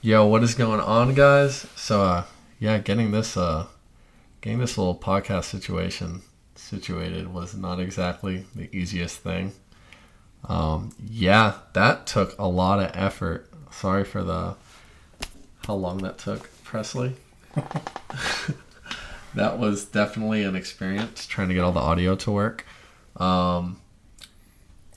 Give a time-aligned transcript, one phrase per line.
[0.00, 1.66] Yo, what is going on, guys?
[1.74, 2.24] So, uh,
[2.60, 3.66] yeah, getting this, uh,
[4.40, 6.22] getting this little podcast situation
[6.54, 9.54] situated was not exactly the easiest thing.
[10.48, 13.50] Um, yeah, that took a lot of effort.
[13.72, 14.54] Sorry for the
[15.66, 17.16] how long that took, Presley.
[19.34, 22.64] that was definitely an experience trying to get all the audio to work.
[23.16, 23.80] Um,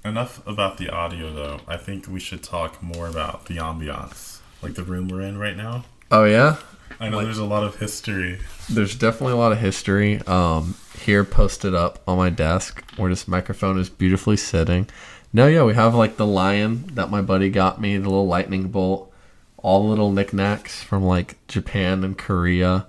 [0.04, 1.60] Enough about the audio, though.
[1.68, 4.31] I think we should talk more about the ambiance,
[4.62, 5.86] like the room we're in right now.
[6.12, 6.58] oh yeah,
[7.00, 8.40] I know Like- there's a lot of history.
[8.70, 13.28] There's definitely a lot of history um, here posted up on my desk where this
[13.28, 14.88] microphone is beautifully sitting.
[15.34, 18.68] No, yeah, we have like the lion that my buddy got me, the little lightning
[18.70, 19.12] bolt,
[19.58, 22.86] all the little knickknacks from like Japan and Korea.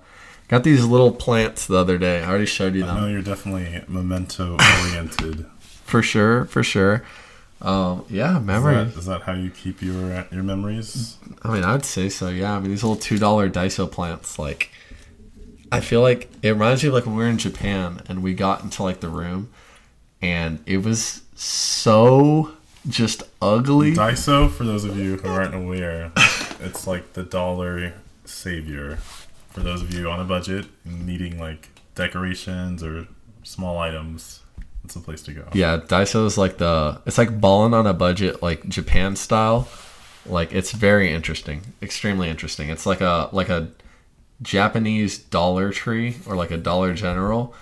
[0.49, 2.21] Got these little plants the other day.
[2.21, 5.45] I already showed you I know you're definitely memento oriented.
[5.85, 7.03] For sure, for sure.
[7.63, 8.75] Um, yeah, is, memory.
[8.75, 11.17] that, is that how you keep your your memories?
[11.43, 12.27] I mean, I would say so.
[12.27, 14.69] Yeah, I mean, these little two dollar Daiso plants, like,
[15.71, 18.33] I feel like it reminds me of like when we were in Japan and we
[18.33, 19.49] got into like the room,
[20.21, 22.51] and it was so
[22.89, 23.93] just ugly.
[23.93, 26.11] Daiso, for those of you who aren't aware,
[26.59, 27.93] it's like the dollar
[28.25, 28.97] savior.
[29.51, 33.07] For those of you on a budget needing like decorations or
[33.43, 34.41] small items,
[34.83, 35.47] it's a place to go.
[35.53, 39.67] Yeah, Daiso is like the it's like balling on a budget, like Japan style.
[40.25, 42.69] Like it's very interesting, extremely interesting.
[42.69, 43.69] It's like a like a
[44.41, 47.53] Japanese Dollar Tree or like a Dollar General,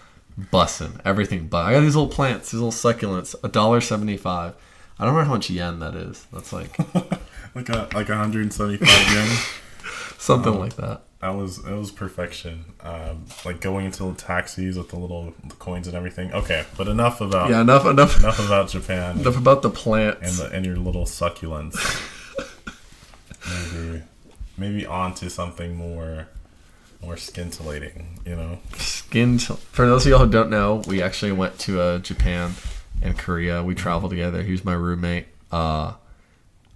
[0.51, 1.47] bussin' everything.
[1.47, 4.55] But I got these little plants, these little succulents, a dollar seventy five.
[4.99, 6.25] I don't remember how much yen that is.
[6.31, 6.77] That's like
[7.55, 9.37] like a like 175 yen.
[10.17, 11.01] something um, like that.
[11.21, 12.65] That was it was perfection.
[12.81, 16.33] Um, like going into the taxis with the little the coins and everything.
[16.33, 20.49] Okay, but enough about Yeah, enough enough enough about Japan enough about the and the
[20.51, 21.77] and your little succulents.
[23.71, 24.03] maybe
[24.57, 26.27] maybe on to something more
[27.03, 28.19] more scintillating.
[28.25, 28.59] You know.
[28.77, 29.37] Skin.
[29.37, 32.53] For those of y'all who don't know, we actually went to uh, Japan
[33.03, 33.63] and Korea.
[33.63, 34.41] We traveled together.
[34.41, 35.27] He was my roommate.
[35.51, 35.93] Uh,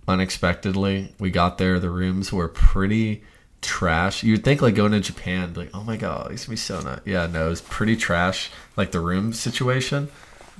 [0.07, 1.79] unexpectedly, we got there.
[1.79, 3.23] The rooms were pretty
[3.65, 4.23] trash.
[4.23, 6.99] You'd think like going to Japan, like, oh my god, these gonna be so nice.
[7.05, 8.51] Yeah, no, it was pretty trash.
[8.77, 10.09] Like the room situation.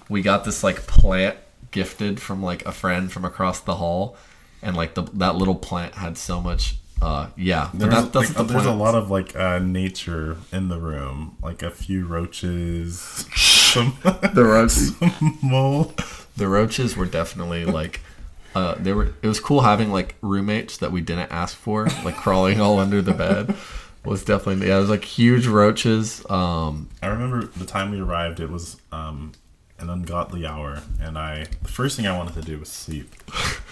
[0.09, 1.38] We got this like plant
[1.71, 4.17] gifted from like a friend from across the hall,
[4.61, 6.77] and like the that little plant had so much.
[7.01, 10.37] Uh, yeah, but There's, that, that's like, the there's a lot of like uh, nature
[10.53, 12.99] in the room, like a few roaches,
[13.35, 14.93] some, the roaches.
[15.43, 16.01] mold.
[16.37, 17.99] the roaches were definitely like
[18.55, 22.16] uh they were it was cool having like roommates that we didn't ask for like
[22.16, 23.55] crawling all under the bed
[24.03, 28.39] was definitely yeah it was like huge roaches um I remember the time we arrived.
[28.39, 29.33] It was um,
[29.77, 33.13] an ungodly hour, and I the first thing I wanted to do was sleep.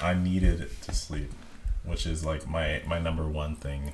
[0.04, 1.32] I needed to sleep,
[1.84, 3.94] which is like my my number one thing.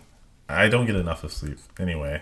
[0.50, 2.22] I don't get enough of sleep anyway.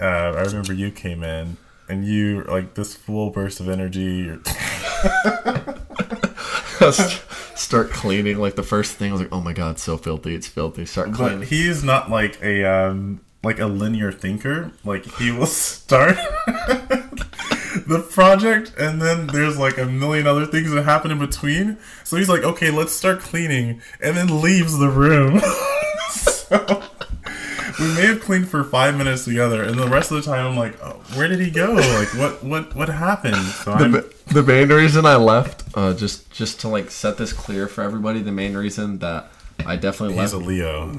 [0.00, 1.56] Uh, I remember you came in
[1.88, 4.28] and you like this full burst of energy.
[6.80, 6.92] You're,
[7.54, 10.34] start cleaning like the first thing I was like oh my god it's so filthy
[10.34, 11.40] it's filthy start cleaning.
[11.40, 14.72] but he's not like a um, like a linear thinker.
[14.84, 16.16] Like he will start.
[17.86, 22.16] the project and then there's like a million other things that happen in between so
[22.16, 25.40] he's like okay let's start cleaning and then leaves the room
[26.10, 26.82] so
[27.78, 30.56] we may have cleaned for five minutes together and the rest of the time i'm
[30.56, 34.42] like oh, where did he go like what what what happened so I'm, the, the
[34.42, 38.32] main reason I left uh just just to like set this clear for everybody the
[38.32, 39.30] main reason that
[39.66, 40.90] I definitely he's left a leo.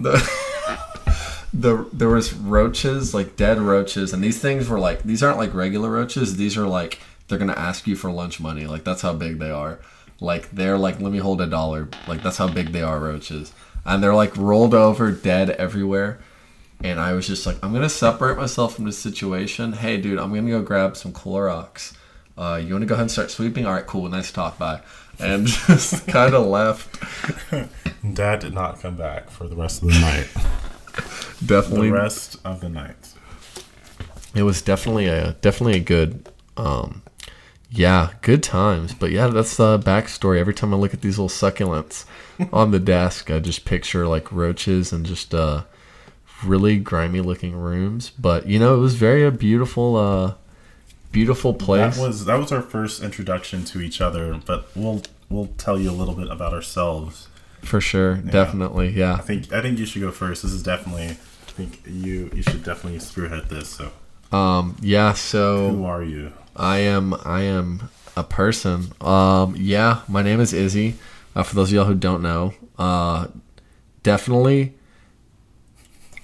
[1.54, 5.54] The there was roaches like dead roaches and these things were like these aren't like
[5.54, 6.38] regular roaches.
[6.38, 8.68] These are like they're gonna ask you for lunch money.
[8.68, 9.80] Like that's how big they are.
[10.22, 11.90] Like they're like let me hold a dollar.
[12.08, 13.54] Like that's how big they are roaches.
[13.86, 16.20] And they're like rolled over dead everywhere.
[16.84, 19.74] And i was just like i'm gonna separate myself from this situation.
[19.74, 21.94] Hey dude i'm gonna go grab some clorox
[22.42, 23.68] uh, you want to go ahead and start sweeping?
[23.68, 24.82] All right cool nice talk bye.
[25.20, 27.00] And just kind of left.
[28.14, 30.28] Dad did not come back for the rest of the night.
[31.46, 31.90] Definitely.
[31.90, 33.14] The rest of the night.
[34.34, 37.04] It was definitely a definitely a good um
[37.70, 38.96] yeah good times.
[38.96, 40.40] But yeah that's the backstory.
[40.40, 42.06] Every time i look at these little succulents
[42.52, 45.64] on the desk i just picture like roaches and just uh
[46.44, 48.10] really grimy looking rooms.
[48.18, 50.34] But you know it was very a beautiful uh
[51.12, 55.48] beautiful place That was that was our first introduction to each other, but we'll we'll
[55.58, 57.28] tell you a little bit about ourselves.
[57.62, 59.14] for sure definitely yeah.
[59.14, 60.44] I yeah think I think you should go first.
[60.44, 63.70] This is definitely I think you you should definitely spearhead this.
[63.70, 63.92] So
[64.32, 66.34] um yeah So who are you?
[66.56, 68.92] I am I am a person.
[69.00, 70.96] Um, yeah, my name is Izzy.
[71.36, 73.28] Uh, for those of y'all who don't know, uh,
[74.04, 74.74] definitely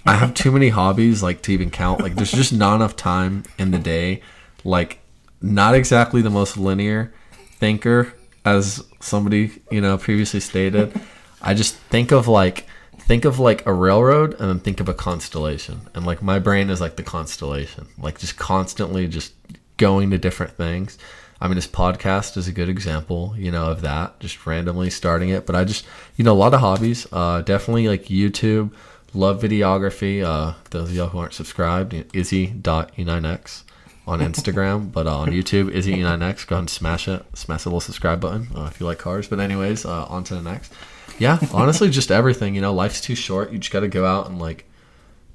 [0.05, 2.01] I have too many hobbies like to even count.
[2.01, 4.21] Like there's just not enough time in the day.
[4.67, 4.99] Like
[5.41, 7.13] not exactly the most linear
[7.55, 10.99] thinker as somebody, you know, previously stated.
[11.41, 12.67] I just think of like
[12.99, 15.81] think of like a railroad and then think of a constellation.
[15.95, 17.87] And like my brain is like the constellation.
[17.97, 19.33] Like just constantly just
[19.77, 20.97] going to different things.
[21.39, 24.19] I mean, this podcast is a good example, you know, of that.
[24.19, 25.85] Just randomly starting it, but I just,
[26.17, 27.07] you know, a lot of hobbies.
[27.11, 28.73] Uh, definitely like YouTube.
[29.13, 30.23] Love videography.
[30.23, 33.63] Uh, those of y'all who aren't subscribed, Izzy.e9x
[34.07, 36.47] on Instagram, but uh, on YouTube, Izzy E9x.
[36.47, 37.25] Go ahead and smash it.
[37.33, 39.27] Smash the little subscribe button uh, if you like cars.
[39.27, 40.73] But anyways, uh, on to the next.
[41.19, 42.55] Yeah, honestly, just everything.
[42.55, 43.51] You know, life's too short.
[43.51, 44.65] You just got to go out and like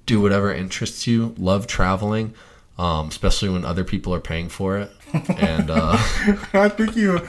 [0.06, 1.34] do whatever interests you.
[1.36, 2.34] Love traveling,
[2.78, 4.90] um, especially when other people are paying for it.
[5.12, 5.92] And uh,
[6.54, 7.20] I think you.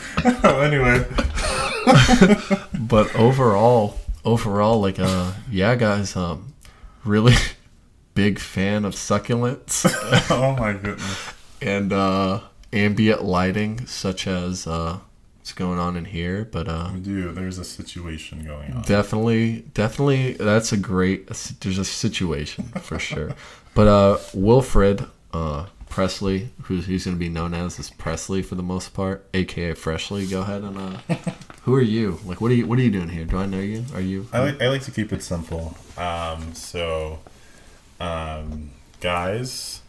[0.44, 1.06] Oh, anyway.
[2.80, 6.54] but overall, overall, like uh, yeah, guys, um,
[7.04, 7.36] really
[8.14, 9.86] big fan of succulents
[10.30, 11.34] oh my goodness.
[11.62, 15.00] and uh, ambient lighting, such as uh,
[15.38, 16.46] what's going on in here.
[16.46, 17.32] But uh, We do.
[17.32, 18.82] There's a situation going on.
[18.84, 21.28] definitely, definitely, that's a great.
[21.62, 23.32] There's a situation for sure.
[23.76, 28.56] But uh, Wilfred uh, Presley, who's he's going to be known as is Presley for
[28.56, 30.26] the most part, aka Freshly.
[30.28, 31.16] Go ahead and uh,
[31.64, 32.20] who are you?
[32.26, 32.66] Like, what are you?
[32.68, 33.26] What are you doing here?
[33.26, 33.86] Do I know you?
[33.94, 34.28] Are you?
[34.34, 35.78] I like I like to keep it simple.
[35.98, 37.20] Um, so,
[38.04, 39.82] um, guys,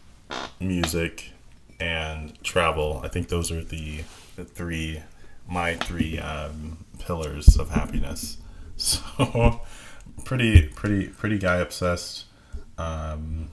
[0.59, 1.31] music,
[1.79, 3.01] and travel.
[3.03, 4.03] I think those are the
[4.35, 5.01] the three
[5.47, 8.37] my three um, pillars of happiness.
[8.77, 9.61] So,
[10.25, 12.25] pretty pretty pretty guy obsessed.
[12.77, 13.47] Um,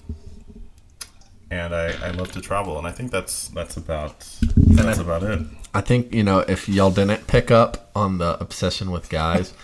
[1.48, 4.18] and I, I love to travel, and I think that's that's about
[4.56, 5.40] that's I- about it.
[5.74, 9.54] I think you know if y'all didn't pick up on the obsession with guys,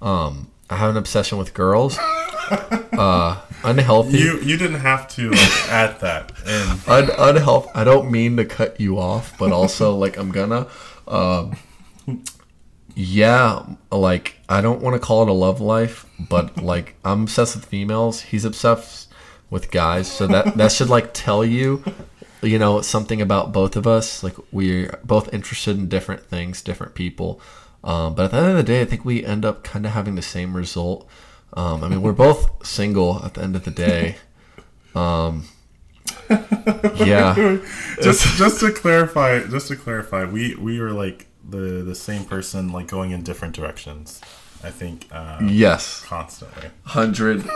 [0.00, 1.98] um, I have an obsession with girls.
[2.98, 4.18] Uh, unhealthy.
[4.18, 6.78] You you didn't have to like, add that in.
[6.92, 7.70] Un- unhealthy.
[7.74, 10.66] I don't mean to cut you off, but also like I'm gonna.
[11.06, 11.56] Um,
[12.94, 17.54] yeah, like I don't want to call it a love life, but like I'm obsessed
[17.54, 18.22] with females.
[18.22, 19.08] He's obsessed
[19.50, 21.84] with guys, so that that should like tell you,
[22.42, 24.24] you know, something about both of us.
[24.24, 27.40] Like we're both interested in different things, different people.
[27.84, 29.92] Um, but at the end of the day, I think we end up kind of
[29.92, 31.08] having the same result.
[31.54, 34.16] Um, I mean, we're both single at the end of the day.
[34.94, 35.48] Um,
[36.30, 37.58] yeah,
[38.02, 42.72] just just to clarify, just to clarify, we we were like the the same person,
[42.72, 44.20] like going in different directions.
[44.62, 46.70] I think uh, yes, constantly.
[46.84, 47.46] hundred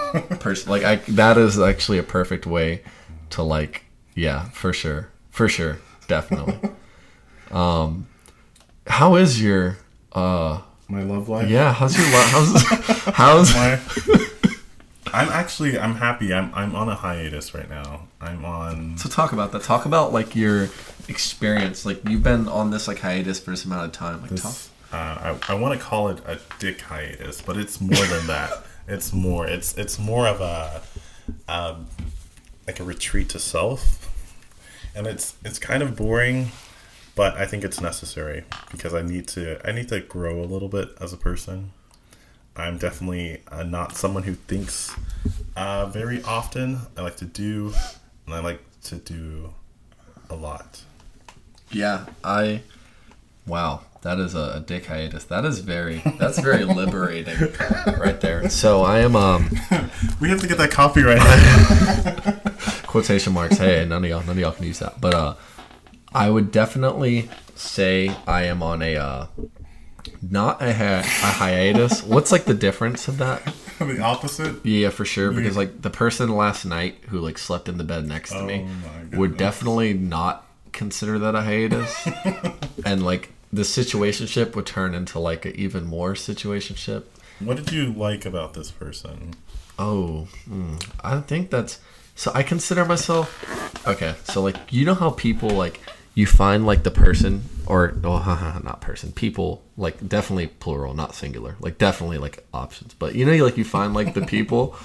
[0.40, 0.68] percent.
[0.70, 2.82] Like I, that is actually a perfect way
[3.30, 3.84] to like,
[4.14, 6.70] yeah, for sure, for sure, definitely.
[7.50, 8.06] um,
[8.86, 9.78] how is your,
[10.12, 10.60] uh,
[10.92, 11.48] My love life.
[11.48, 12.28] yeah, how's your, love?
[13.14, 13.80] how's, how's, My,
[15.10, 16.34] I'm actually I'm happy.
[16.34, 18.08] I'm I'm on a hiatus right now.
[18.20, 18.98] I'm on.
[18.98, 19.62] so talk about that.
[19.62, 20.68] Talk about like your
[21.08, 21.86] experience.
[21.86, 24.20] Like you've been on this like hiatus for this amount of time.
[24.20, 24.54] Like talk.
[24.92, 28.52] Uh, I, I want to call it a dick hiatus, but it's more than that.
[28.88, 29.46] It's more.
[29.46, 30.82] It's it's more of a
[31.48, 31.86] um,
[32.66, 34.10] like a retreat to self,
[34.92, 36.50] and it's it's kind of boring,
[37.14, 40.68] but I think it's necessary because I need to I need to grow a little
[40.68, 41.72] bit as a person.
[42.54, 44.94] I'm definitely uh, not someone who thinks
[45.56, 46.80] uh, very often.
[46.96, 47.72] I like to do,
[48.26, 49.54] and I like to do
[50.28, 50.82] a lot.
[51.70, 52.62] Yeah, I.
[53.46, 55.24] Wow, that is a, a dick hiatus.
[55.24, 56.02] That is very.
[56.18, 57.38] That's very liberating,
[57.98, 58.48] right there.
[58.50, 59.50] So I am um
[60.20, 61.22] We have to get that copyright.
[62.86, 63.56] quotation marks.
[63.56, 65.00] Hey, none of y'all, none of y'all can use that.
[65.00, 65.34] But uh,
[66.14, 69.26] I would definitely say I am on a uh,
[70.22, 72.02] not a, hi- a hiatus.
[72.02, 73.42] What's like the difference of that?
[73.78, 74.64] the opposite.
[74.64, 75.32] Yeah, for sure.
[75.32, 78.60] Because like the person last night who like slept in the bed next to me
[78.62, 78.64] Oh
[79.10, 79.38] my would goodness.
[79.38, 82.08] definitely not consider that a hiatus,
[82.86, 87.04] and like the situationship would turn into like an even more situationship.
[87.40, 89.34] What did you like about this person?
[89.78, 91.80] Oh, hmm, I think that's
[92.14, 92.30] so.
[92.34, 93.28] I consider myself
[93.86, 94.14] okay.
[94.24, 95.80] So like, you know how people like
[96.14, 101.56] you find like the person or oh, not person people like definitely plural, not singular.
[101.60, 102.94] Like definitely like options.
[102.94, 104.76] But you know, like you find like the people,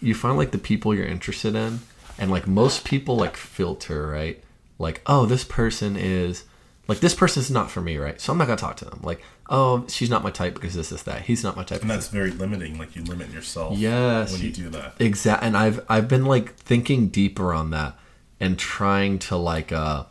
[0.00, 1.80] you find like the people you're interested in,
[2.18, 4.42] and like most people like filter right.
[4.78, 6.44] Like oh, this person is
[6.86, 8.20] like this person is not for me, right?
[8.20, 9.00] So I'm not gonna talk to them.
[9.02, 11.22] Like oh, she's not my type because this, is that.
[11.22, 11.82] He's not my type.
[11.82, 12.78] And that's very limiting.
[12.78, 13.78] Like you limit yourself.
[13.78, 14.94] Yes, When you do that.
[14.98, 17.98] Exact, and I've I've been like thinking deeper on that
[18.40, 20.04] and trying to like uh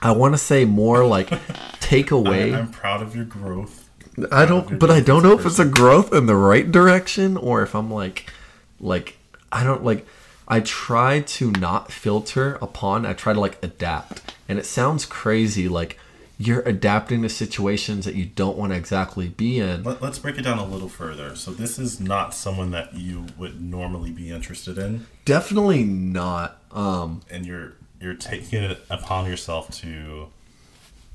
[0.00, 1.30] I want to say more like
[1.80, 2.54] take away.
[2.54, 3.88] I'm proud of your growth.
[4.32, 7.62] I don't, but I don't know if it's a growth in the right direction or
[7.62, 8.32] if I'm like,
[8.80, 9.16] like
[9.52, 10.06] I don't like
[10.48, 14.34] I try to not filter upon, I try to like adapt.
[14.48, 15.98] And it sounds crazy like
[16.38, 19.82] you're adapting to situations that you don't want to exactly be in.
[19.82, 21.36] Let, us break it down a little further.
[21.36, 25.06] So this is not someone that you would normally be interested in.
[25.24, 26.62] Definitely not.
[26.70, 30.28] Um, and you're you're taking it upon yourself to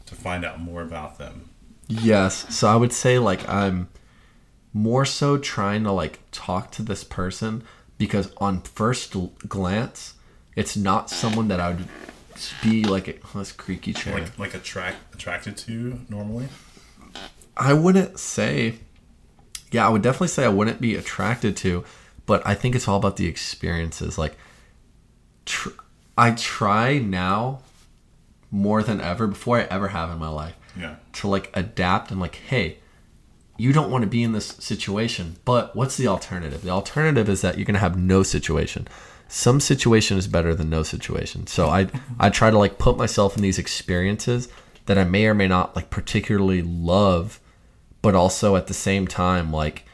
[0.06, 1.50] to find out more about them.
[1.88, 2.54] Yes.
[2.54, 3.90] So I would say like I'm
[4.74, 7.64] more so trying to like talk to this person
[7.98, 9.16] because on first
[9.48, 10.16] glance,
[10.56, 11.88] it's not someone that I would
[12.62, 14.20] be like a oh, this creaky chair.
[14.20, 16.48] Like like attract attracted to normally.
[17.56, 18.76] I wouldn't say.
[19.72, 21.84] Yeah, I would definitely say I wouldn't be attracted to,
[22.28, 24.20] but I think it's all about the experiences.
[24.20, 24.38] Like,
[25.46, 25.70] tr-
[26.18, 27.62] I try now
[28.52, 30.56] more than ever before I ever have in my life.
[30.78, 30.96] Yeah.
[31.14, 32.78] To like adapt and like, hey,
[33.58, 36.64] you don't want to be in this situation, but what's the alternative?
[36.64, 38.88] The alternative is that you're gonna have no situation
[39.34, 41.48] some situation is better than no situation.
[41.48, 41.88] So I
[42.20, 44.48] I try to like put myself in these experiences
[44.86, 47.40] that I may or may not like particularly love,
[48.04, 49.86] but also at the same time like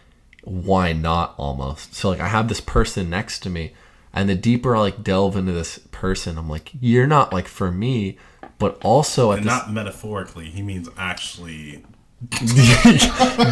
[0.43, 1.95] why not almost.
[1.95, 3.71] So like I have this person next to me
[4.13, 7.71] and the deeper I like delve into this person, I'm like you're not like for
[7.71, 8.17] me,
[8.57, 10.45] but also at and not metaphorically.
[10.49, 11.83] He means actually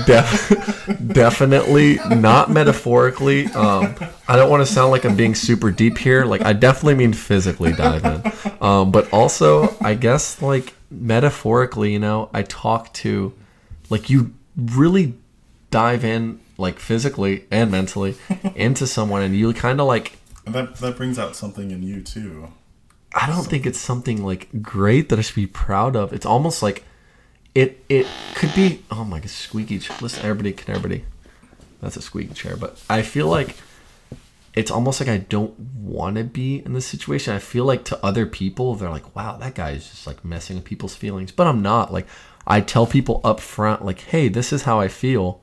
[0.05, 3.45] Def- definitely not metaphorically.
[3.47, 3.95] Um,
[4.27, 6.25] I don't want to sound like I'm being super deep here.
[6.25, 8.29] Like I definitely mean physically dive in,
[8.61, 11.93] um, but also I guess like metaphorically.
[11.93, 13.33] You know, I talk to
[13.89, 15.13] like you really
[15.71, 18.17] dive in like physically and mentally
[18.53, 20.16] into someone, and you kind of like
[20.53, 20.75] that.
[20.77, 22.49] That brings out something in you too.
[23.13, 26.13] I don't think it's something like great that I should be proud of.
[26.13, 26.83] It's almost like
[27.57, 29.97] it it could be oh my god squeaky chair.
[29.99, 31.03] listen everybody can everybody
[31.81, 33.55] that's a squeaky chair but i feel like
[34.53, 38.05] it's almost like i don't want to be in this situation i feel like to
[38.05, 41.47] other people they're like wow that guy is just like messing with people's feelings but
[41.47, 42.05] i'm not like
[42.45, 45.41] i tell people up front like hey this is how i feel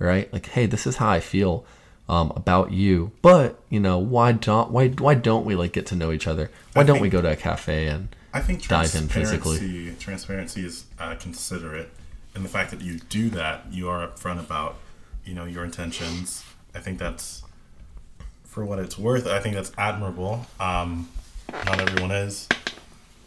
[0.00, 1.64] right like hey this is how i feel
[2.08, 5.96] um, about you but you know why don't why why don't we like get to
[5.96, 9.94] know each other why I don't we go to a cafe and I think transparency,
[10.00, 11.88] transparency is uh, considerate,
[12.34, 14.74] and the fact that you do that, you are upfront about,
[15.24, 16.44] you know, your intentions.
[16.74, 17.44] I think that's,
[18.42, 20.46] for what it's worth, I think that's admirable.
[20.58, 21.08] Um,
[21.52, 22.48] not everyone is.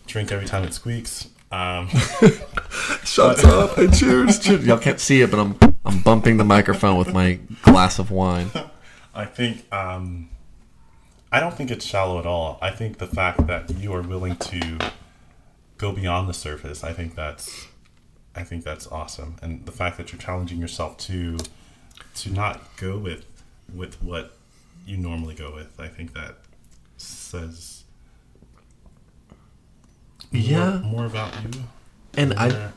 [0.08, 1.30] Drink every time it squeaks.
[1.51, 1.88] Um,
[3.04, 4.66] Shuts up and cheers, cheers.
[4.66, 8.51] Y'all can't see it, but I'm I'm bumping the microphone with my glass of wine.
[9.16, 10.30] I think um,
[11.32, 12.60] I don't think it's shallow at all.
[12.62, 14.77] I think the fact that you are willing to
[15.77, 17.68] go beyond the surface, I think that's
[18.36, 19.38] I think that's awesome.
[19.42, 21.38] And the fact that you're challenging yourself to
[22.16, 23.25] to not go with
[23.74, 24.38] with what
[24.86, 26.36] you normally go with, I think that
[26.98, 27.77] says
[30.32, 31.64] yeah more, more about you.
[32.16, 32.72] And I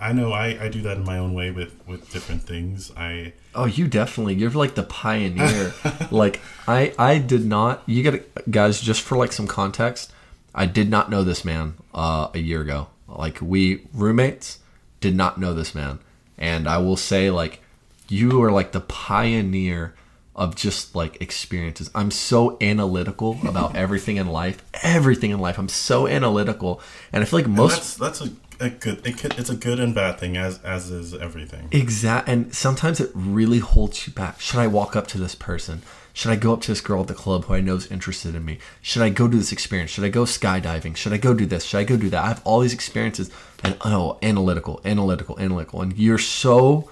[0.00, 2.90] I know I, I do that in my own way with, with different things.
[2.96, 4.34] I Oh, you definitely.
[4.34, 5.74] You're like the pioneer.
[6.10, 7.82] like I I did not.
[7.86, 8.20] You got
[8.50, 10.12] guys just for like some context.
[10.54, 12.88] I did not know this man uh, a year ago.
[13.08, 14.60] Like we roommates
[15.00, 15.98] did not know this man,
[16.38, 17.60] and I will say like
[18.08, 19.94] you are like the pioneer
[20.40, 21.90] of just like experiences.
[21.94, 24.64] I'm so analytical about everything in life.
[24.82, 25.58] Everything in life.
[25.58, 26.80] I'm so analytical,
[27.12, 27.98] and I feel like most.
[27.98, 30.90] that's, that's a a good it could, it's a good and bad thing as as
[30.90, 35.16] is everything exact and sometimes it really holds you back should i walk up to
[35.16, 35.80] this person
[36.12, 38.34] should i go up to this girl at the club who i know is interested
[38.34, 41.32] in me should i go do this experience should i go skydiving should i go
[41.32, 43.30] do this should i go do that i have all these experiences
[43.64, 46.86] and oh analytical analytical analytical and you're so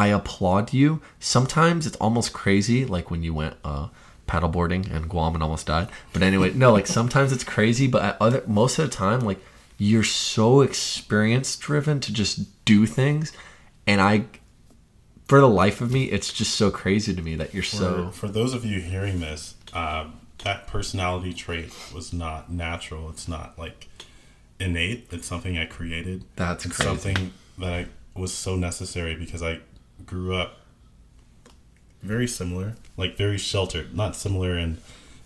[0.00, 1.02] i applaud you.
[1.18, 3.88] Sometimes it's almost crazy like when you went uh
[4.26, 5.88] paddleboarding in guam and almost died.
[6.12, 9.40] But anyway no like sometimes it's crazy but at other most of the time like
[9.76, 13.32] you're so experience driven to just do things.
[13.86, 14.24] And i
[15.26, 18.10] for the life of me it's just so crazy to me that you're for, so
[18.10, 20.06] for those of you hearing this uh,
[20.44, 23.10] that personality trait was not natural.
[23.10, 23.88] It's not like
[24.58, 25.08] innate.
[25.10, 26.24] It's something i created.
[26.36, 29.60] That's something that I, was so necessary because i
[30.10, 30.56] grew up
[32.02, 34.78] very similar like very sheltered not similar in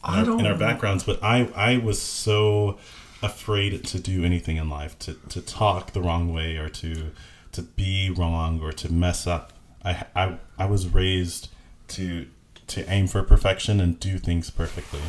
[0.07, 2.79] in, our, in our backgrounds but i i was so
[3.25, 7.11] afraid to do anything in life, to, to talk the wrong way or to
[7.53, 9.53] to be wrong or to mess up.
[9.85, 11.49] I, I, I was raised
[11.89, 12.27] to
[12.67, 15.01] to aim for perfection and do things perfectly.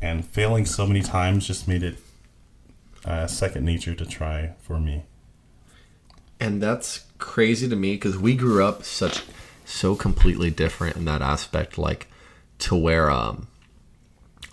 [0.00, 1.96] And failing so many times just made it
[3.04, 5.04] uh, second nature to try for me.
[6.38, 9.22] And that's crazy to me because we grew up such
[9.64, 11.78] so completely different in that aspect.
[11.78, 12.08] Like
[12.58, 13.48] to where um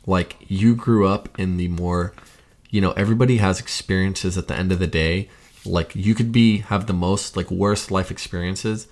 [0.06, 2.14] like you grew up in the more
[2.70, 5.30] you know everybody has experiences at the end of the day
[5.66, 8.88] like you could be have the most like worst life experiences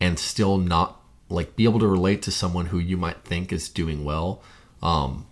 [0.00, 3.68] and still not like be able to relate to someone who you might think is
[3.68, 4.40] doing well
[4.82, 5.26] um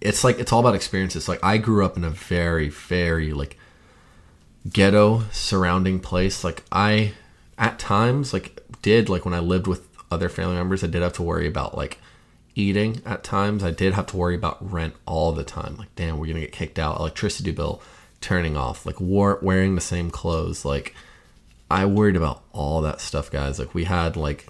[0.00, 3.58] it's like it's all about experiences like i grew up in a very very like
[4.72, 7.12] ghetto surrounding place like i
[7.56, 11.12] at times like did like when i lived with other family members i did have
[11.12, 11.98] to worry about like
[12.54, 13.62] eating at times.
[13.62, 15.76] I did have to worry about rent all the time.
[15.76, 16.98] Like damn we're gonna get kicked out.
[16.98, 17.82] Electricity bill
[18.20, 18.86] turning off.
[18.86, 20.64] Like war- wearing the same clothes.
[20.64, 20.94] Like
[21.70, 23.58] i worried about all that stuff guys.
[23.58, 24.46] Like we had like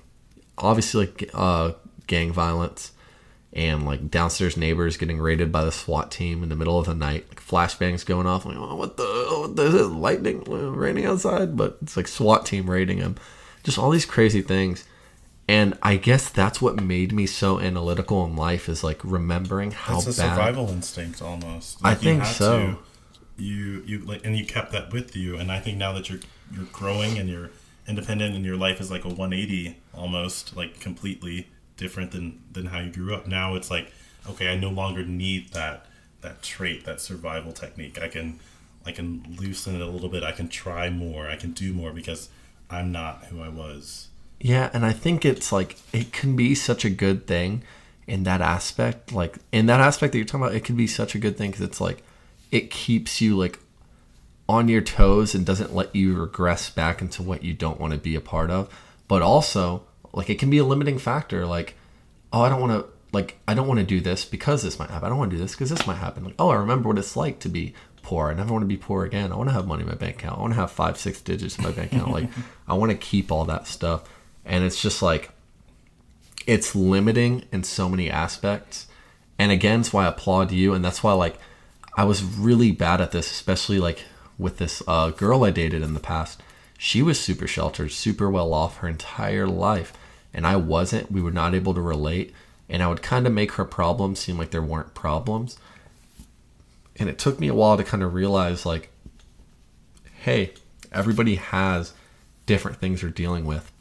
[0.58, 1.72] obviously like uh
[2.06, 2.92] gang violence
[3.52, 6.94] and like downstairs neighbors getting raided by the SWAT team in the middle of the
[6.94, 10.42] night, like flashbangs going off, like oh, what the oh, what the is it lightning
[10.48, 13.16] uh, raining outside, but it's like SWAT team raiding him,
[13.64, 14.84] just all these crazy things,
[15.48, 19.98] and I guess that's what made me so analytical in life is like remembering how
[19.98, 20.34] It's a bad.
[20.36, 21.78] survival instinct almost.
[21.82, 22.58] I you think had so.
[22.60, 22.78] to-
[23.42, 26.18] you you like and you kept that with you and I think now that you're
[26.54, 27.48] you're growing and you're
[27.88, 31.48] independent and your life is like a 180 almost like completely
[31.80, 33.26] different than than how you grew up.
[33.26, 33.90] Now it's like
[34.28, 35.86] okay, I no longer need that
[36.20, 38.00] that trait, that survival technique.
[38.00, 38.38] I can
[38.86, 40.22] I can loosen it a little bit.
[40.22, 41.26] I can try more.
[41.28, 42.28] I can do more because
[42.68, 44.08] I'm not who I was.
[44.38, 47.62] Yeah, and I think it's like it can be such a good thing
[48.06, 49.12] in that aspect.
[49.12, 51.50] Like in that aspect that you're talking about, it can be such a good thing
[51.50, 52.02] because it's like
[52.50, 53.58] it keeps you like
[54.48, 57.98] on your toes and doesn't let you regress back into what you don't want to
[57.98, 58.68] be a part of.
[59.08, 61.46] But also, like it can be a limiting factor.
[61.46, 61.74] Like,
[62.32, 62.90] oh, I don't want to.
[63.12, 65.06] Like, I don't want to do this because this might happen.
[65.06, 66.24] I don't want to do this because this might happen.
[66.24, 68.28] Like, oh, I remember what it's like to be poor.
[68.28, 69.32] I never want to be poor again.
[69.32, 70.38] I want to have money in my bank account.
[70.38, 72.12] I want to have five, six digits in my bank account.
[72.12, 72.28] Like,
[72.68, 74.08] I want to keep all that stuff.
[74.44, 75.30] And it's just like,
[76.46, 78.86] it's limiting in so many aspects.
[79.38, 80.72] And again, it's why I applaud you.
[80.72, 81.36] And that's why, like,
[81.96, 84.04] I was really bad at this, especially like
[84.38, 86.42] with this uh, girl I dated in the past.
[86.78, 89.92] She was super sheltered, super well off her entire life.
[90.32, 91.10] And I wasn't.
[91.10, 92.34] We were not able to relate.
[92.68, 95.58] And I would kind of make her problems seem like there weren't problems.
[96.96, 98.90] And it took me a while to kind of realize, like,
[100.20, 100.52] hey,
[100.92, 101.94] everybody has
[102.46, 103.72] different things they're dealing with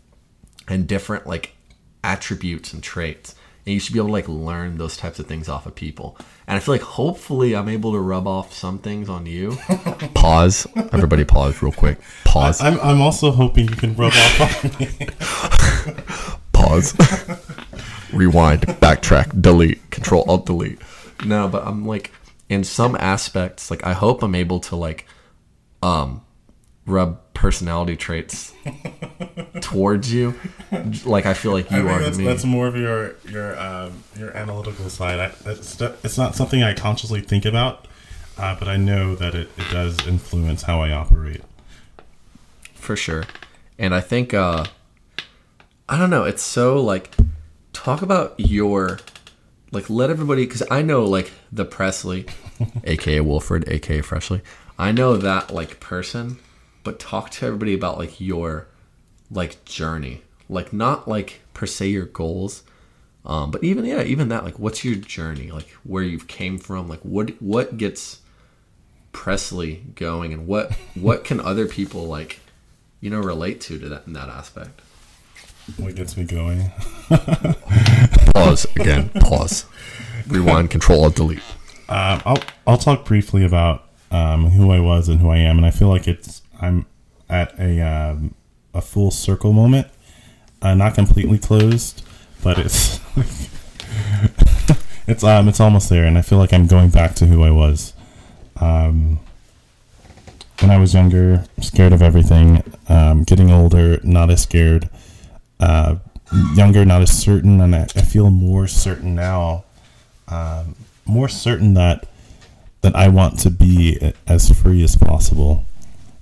[0.67, 1.55] and different, like,
[2.03, 3.35] attributes and traits.
[3.65, 6.17] And you should be able to, like, learn those types of things off of people.
[6.47, 9.55] And I feel like hopefully I'm able to rub off some things on you.
[10.15, 10.65] pause.
[10.91, 11.99] Everybody pause real quick.
[12.23, 12.61] Pause.
[12.61, 16.29] I'm I'm also hoping you can rub off on me.
[16.69, 16.93] pause,
[18.13, 20.79] rewind, backtrack, delete, control alt delete.
[21.25, 22.11] No, but I'm like
[22.47, 25.05] in some aspects, like I hope I'm able to like
[25.81, 26.21] um
[26.85, 28.53] rub personality traits
[29.61, 30.35] towards you.
[31.05, 32.27] Like I feel like I you are that's, to me.
[32.27, 35.19] that's more of your your um, your analytical side.
[35.19, 37.87] I, it's, it's not something I consciously think about,
[38.37, 41.41] uh, but I know that it, it does influence how I operate.
[42.75, 43.23] for sure.
[43.77, 44.65] And I think uh
[45.89, 47.15] I don't know, it's so like
[47.73, 48.99] talk about your
[49.71, 52.27] like let everybody cuz I know like the Presley
[52.83, 54.41] aka Wilfred aka Freshly.
[54.77, 56.37] I know that like person,
[56.83, 58.67] but talk to everybody about like your
[59.31, 60.21] like journey.
[60.47, 62.61] Like not like per se your goals.
[63.25, 65.51] Um but even yeah, even that like what's your journey?
[65.51, 68.19] Like where you've came from, like what what gets
[69.11, 72.41] Presley going and what what can other people like
[73.01, 74.81] you know relate to to that in that aspect
[75.77, 76.71] What gets me going?
[78.35, 79.65] pause again pause
[80.27, 81.41] rewind control alt delete
[81.89, 85.65] Um, I'll I'll talk briefly about um, who I was and who I am, and
[85.65, 86.85] I feel like it's I'm
[87.29, 88.35] at a um,
[88.73, 89.87] a full circle moment,
[90.61, 92.03] uh, not completely closed,
[92.43, 92.99] but it's
[95.07, 97.51] it's um it's almost there, and I feel like I'm going back to who I
[97.51, 97.93] was.
[98.59, 99.19] Um,
[100.61, 102.63] when I was younger, scared of everything.
[102.89, 104.89] Um, getting older, not as scared.
[105.59, 105.95] Uh,
[106.55, 109.65] younger, not as certain, and I, I feel more certain now
[110.29, 112.07] um, more certain that
[112.81, 115.65] that I want to be as free as possible,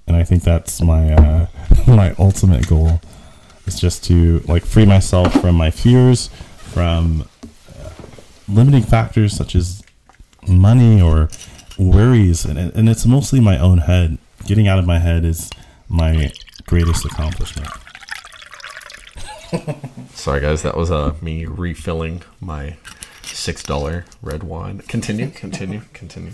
[0.07, 1.47] and I think that's my uh,
[1.87, 3.01] my ultimate goal
[3.65, 7.27] is just to like free myself from my fears, from
[7.79, 7.89] uh,
[8.47, 9.83] limiting factors such as
[10.47, 11.29] money or
[11.77, 14.17] worries, and and it's mostly my own head.
[14.45, 15.49] Getting out of my head is
[15.89, 16.31] my
[16.65, 17.67] greatest accomplishment.
[20.13, 22.75] sorry guys that was uh me refilling my
[23.23, 26.33] six dollar red wine continue continue continue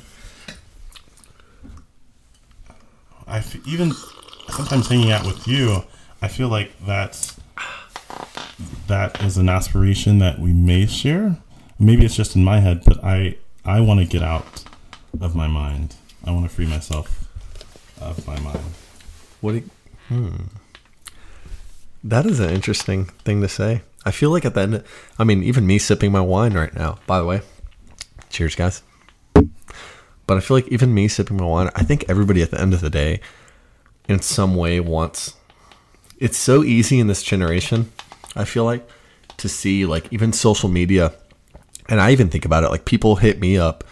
[3.27, 3.93] I f- even
[4.49, 5.83] sometimes hanging out with you,
[6.21, 7.39] I feel like that's
[8.87, 11.37] that is an aspiration that we may share.
[11.79, 14.65] maybe it's just in my head, but I I want to get out
[15.19, 15.95] of my mind.
[16.25, 17.27] I want to free myself
[17.99, 18.59] of my mind.
[19.41, 19.53] What?
[19.53, 19.69] Do you,
[20.09, 20.35] hmm.
[22.03, 23.81] That is an interesting thing to say.
[24.05, 24.83] I feel like at the end,
[25.17, 26.99] I mean, even me sipping my wine right now.
[27.07, 27.41] By the way,
[28.29, 28.83] cheers, guys.
[29.33, 32.73] But I feel like even me sipping my wine, I think everybody at the end
[32.73, 33.21] of the day,
[34.09, 35.35] in some way, wants.
[36.19, 37.91] It's so easy in this generation.
[38.35, 38.87] I feel like
[39.37, 41.13] to see like even social media,
[41.87, 43.83] and I even think about it like people hit me up,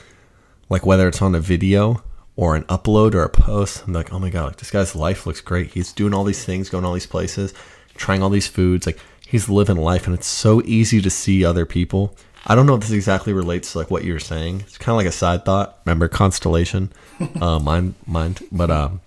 [0.69, 2.03] like whether it's on a video
[2.35, 3.83] or an upload or a post.
[3.85, 5.71] I'm like, oh my god, like this guy's life looks great.
[5.71, 7.53] He's doing all these things, going all these places,
[7.95, 8.85] trying all these foods.
[8.85, 12.15] Like he's living life, and it's so easy to see other people.
[12.45, 14.61] I don't know if this exactly relates to like what you were saying.
[14.61, 15.79] It's kind of like a side thought.
[15.85, 16.91] Remember constellation,
[17.41, 18.41] uh, mind, mind.
[18.51, 19.01] But um,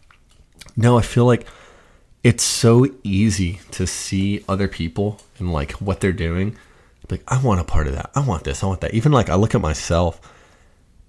[0.77, 1.47] no, I feel like
[2.23, 6.57] it's so easy to see other people and like what they're doing.
[7.11, 8.11] Like I want a part of that.
[8.15, 8.63] I want this.
[8.63, 8.95] I want that.
[8.95, 10.21] Even like I look at myself,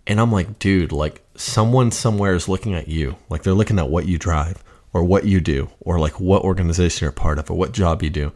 [0.07, 3.15] and I'm like, dude, like someone somewhere is looking at you.
[3.29, 4.63] Like they're looking at what you drive
[4.95, 8.09] or what you do or like what organization you're part of or what job you
[8.09, 8.31] do,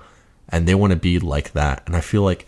[0.50, 1.82] and they want to be like that.
[1.86, 2.46] And I feel like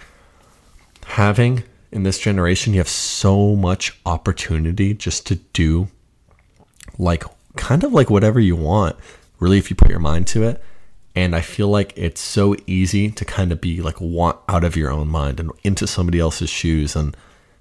[1.06, 5.88] having in this generation, you have so much opportunity just to do
[7.00, 7.24] like
[7.56, 8.98] kind of like whatever you want,
[9.40, 10.62] really, if you put your mind to it.
[11.16, 14.76] And I feel like it's so easy to kind of be like want out of
[14.76, 17.16] your own mind and into somebody else's shoes and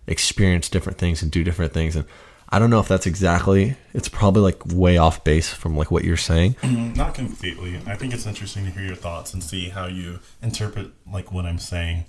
[0.08, 1.94] experience different things and do different things.
[1.94, 2.06] And
[2.52, 6.04] I don't know if that's exactly, it's probably like way off base from like what
[6.04, 6.54] you're saying.
[6.62, 7.80] Mm, Not completely.
[7.86, 11.46] I think it's interesting to hear your thoughts and see how you interpret like what
[11.46, 12.06] I'm saying.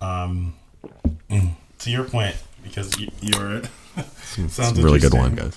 [0.00, 0.54] Um,
[1.30, 3.62] mm, to your point, because you, you're
[4.36, 5.56] It's a really good one, guys.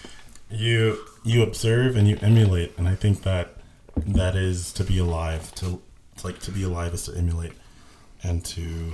[0.49, 3.55] You you observe and you emulate, and I think that
[3.95, 5.53] that is to be alive.
[5.55, 5.81] To
[6.13, 7.53] it's like to be alive is to emulate
[8.23, 8.91] and to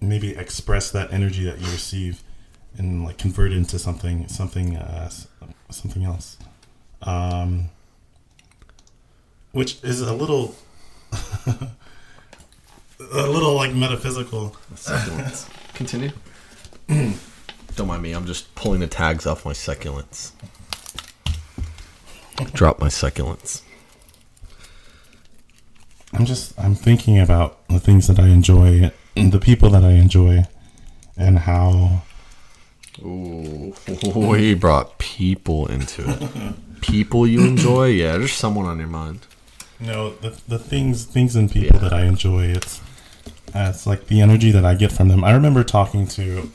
[0.00, 2.22] maybe express that energy that you receive
[2.76, 5.10] and like convert it into something something uh,
[5.70, 6.36] something else.
[7.02, 7.70] Um,
[9.52, 10.54] which is a little
[11.12, 14.56] a little like metaphysical.
[14.74, 15.48] Succulents.
[15.74, 16.10] Continue.
[17.76, 18.12] Don't mind me.
[18.12, 20.30] I'm just pulling the tags off my succulents.
[22.52, 23.62] Drop my succulents.
[26.12, 29.92] I'm just I'm thinking about the things that I enjoy and the people that I
[29.92, 30.44] enjoy
[31.16, 32.02] and how
[33.02, 33.74] Ooh,
[34.14, 36.54] we brought people into it.
[36.80, 37.86] People you enjoy?
[37.86, 39.26] Yeah, there's someone on your mind.
[39.80, 41.88] No, the the things things and people Yeah.
[41.88, 42.80] that I enjoy it's
[43.54, 45.24] uh, it's like the energy that I get from them.
[45.24, 46.50] I remember talking to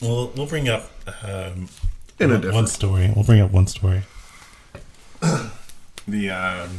[0.00, 0.90] well we'll bring up
[1.22, 1.68] um,
[2.18, 3.12] In a one- different- one story.
[3.14, 4.02] We'll bring up one story.
[6.08, 6.76] the um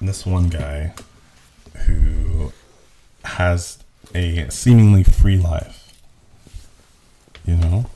[0.00, 0.94] this one guy
[1.86, 2.52] who
[3.24, 3.78] has
[4.14, 5.92] a seemingly free life.
[7.44, 7.86] You know?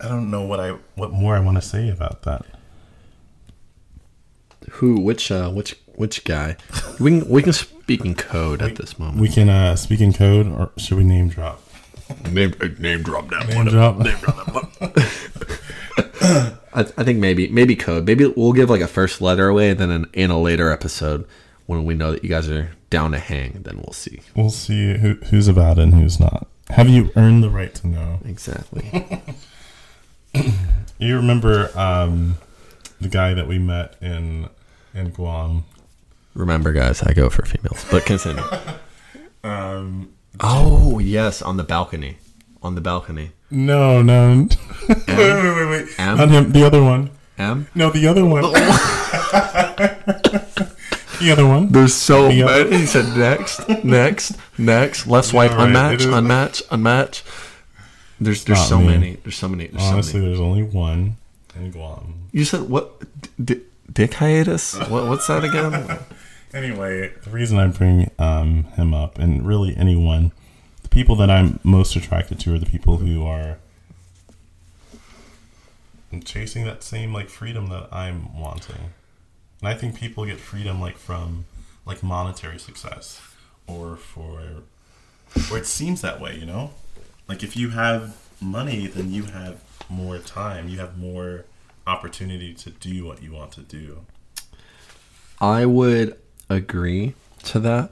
[0.00, 2.46] I don't know what I what more I want to say about that.
[4.70, 5.00] Who?
[5.00, 5.30] Which?
[5.30, 5.76] Uh, which?
[5.94, 6.56] Which guy?
[6.98, 9.20] We can we can speak in code at this moment.
[9.20, 11.60] We can uh speak in code or should we name drop?
[12.30, 13.66] name name drop that one.
[13.66, 13.98] Name drop.
[13.98, 16.56] That one.
[16.72, 18.06] I, I think maybe maybe code.
[18.06, 21.26] Maybe we'll give like a first letter away, and then in, in a later episode,
[21.66, 24.20] when we know that you guys are down to hang, then we'll see.
[24.34, 26.46] We'll see who, who's about and who's not.
[26.68, 28.20] Have you earned the right to know?
[28.24, 29.22] Exactly.
[31.00, 32.36] You remember um,
[33.00, 34.50] the guy that we met in
[34.94, 35.64] in Guam?
[36.34, 37.84] Remember, guys, I go for females.
[37.90, 38.42] But continue.
[39.42, 42.18] Um, oh yes, on the balcony.
[42.62, 43.32] On the balcony.
[43.50, 44.46] no, no.
[44.88, 45.88] wait, wait, wait, wait.
[45.98, 46.18] M?
[46.18, 46.52] Not him.
[46.52, 47.08] The other one.
[47.38, 47.66] M.
[47.74, 48.42] No, the other one.
[51.20, 51.68] The other one.
[51.68, 52.76] There's so The many.
[52.78, 55.06] He said next, next, next.
[55.06, 57.22] Left swipe, right, unmatch, unmatch, unmatch.
[58.20, 58.86] There's there's Not so me.
[58.86, 59.16] many.
[59.22, 59.68] There's so many.
[59.68, 60.28] There's Honestly, so many.
[60.30, 61.16] there's only one
[61.54, 62.14] in Guam.
[62.32, 63.02] You said what?
[63.42, 63.60] D-
[63.92, 64.74] dick hiatus?
[64.88, 65.98] What, what's that again?
[66.52, 70.32] Anyway, the reason I bring um, him up, and really anyone,
[70.82, 73.58] the people that I'm most attracted to are the people who are
[76.24, 78.90] chasing that same like freedom that I'm wanting.
[79.60, 81.44] And I think people get freedom like from
[81.86, 83.20] like monetary success,
[83.66, 84.62] or for,
[85.50, 86.70] or it seems that way, you know.
[87.28, 90.68] Like if you have money, then you have more time.
[90.68, 91.44] You have more
[91.86, 94.04] opportunity to do what you want to do.
[95.40, 96.18] I would
[96.48, 97.90] agree to that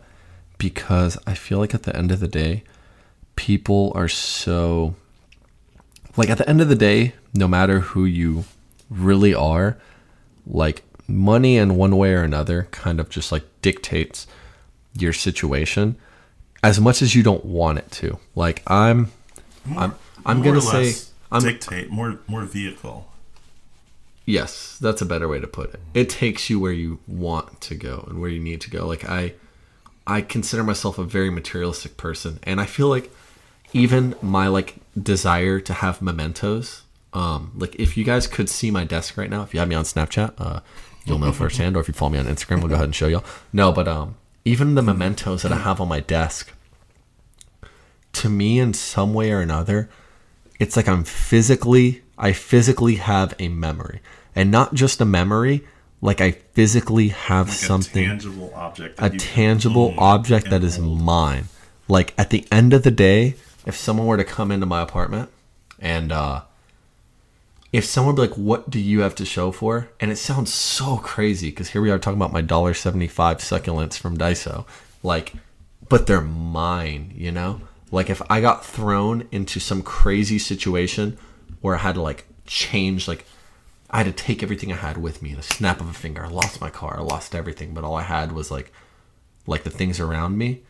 [0.59, 2.64] because I feel like at the end of the day,
[3.37, 4.94] people are so
[6.16, 8.44] like at the end of the day, no matter who you
[8.90, 9.78] really are,
[10.46, 14.27] like money in one way or another kind of just like dictates
[14.94, 15.97] your situation
[16.62, 18.18] as much as you don't want it to.
[18.35, 19.11] Like I'm
[19.77, 19.94] I'm
[20.27, 23.11] I'm More going or to say less I'm dictate more more vehicle.
[24.25, 25.81] Yes, that's a better way to put it.
[25.94, 28.87] It takes you where you want to go and where you need to go.
[28.87, 29.35] Like I
[30.07, 33.11] I consider myself a very materialistic person and I feel like
[33.73, 38.85] even my like desire to have mementos um like if you guys could see my
[38.85, 40.61] desk right now, if you have me on Snapchat, uh
[41.09, 43.09] you'll know firsthand or if you follow me on Instagram, we'll go ahead and show
[43.09, 43.25] y'all.
[43.53, 46.53] No, but um even the mementos that I have on my desk
[48.14, 49.88] to me in some way or another
[50.59, 54.01] it's like I'm physically I physically have a memory.
[54.35, 55.64] And not just a memory,
[56.01, 58.99] like I physically have Like something a tangible object.
[59.01, 61.01] a tangible object that is hold.
[61.01, 61.44] mine.
[61.87, 63.35] Like at the end of the day,
[63.66, 65.31] if someone were to come into my apartment
[65.79, 66.42] and uh
[67.72, 70.96] if someone be like, "What do you have to show for?" and it sounds so
[70.98, 74.66] crazy because here we are talking about my dollar seventy-five succulents from Daiso,
[75.02, 75.35] like,
[75.88, 77.61] but they're mine, you know.
[77.90, 81.16] Like if I got thrown into some crazy situation
[81.61, 83.24] where I had to like change, like
[83.90, 86.24] I had to take everything I had with me in a snap of a finger.
[86.24, 88.72] I lost my car, I lost everything, but all I had was like
[89.46, 90.62] like the things around me,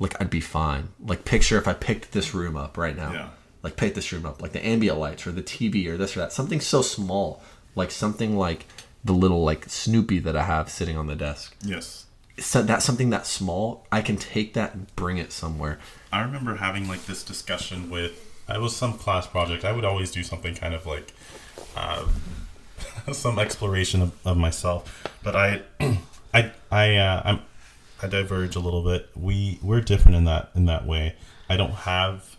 [0.00, 0.88] like I'd be fine.
[1.00, 3.12] Like picture if I picked this room up right now.
[3.12, 3.28] Yeah.
[3.64, 6.20] Like paint this room up, like the ambient lights or the TV or this or
[6.20, 6.32] that.
[6.32, 7.42] Something so small,
[7.74, 8.66] like something like
[9.04, 11.56] the little like Snoopy that I have sitting on the desk.
[11.62, 12.06] Yes.
[12.38, 13.86] So that's something that small.
[13.90, 15.78] I can take that and bring it somewhere.
[16.12, 18.30] I remember having like this discussion with.
[18.46, 19.64] I was some class project.
[19.64, 21.14] I would always do something kind of like
[21.76, 22.06] uh,
[23.12, 25.08] some exploration of, of myself.
[25.22, 25.62] But I,
[26.34, 27.40] I, I, uh, I'm,
[28.02, 29.08] I diverge a little bit.
[29.14, 31.14] We we're different in that in that way.
[31.48, 32.33] I don't have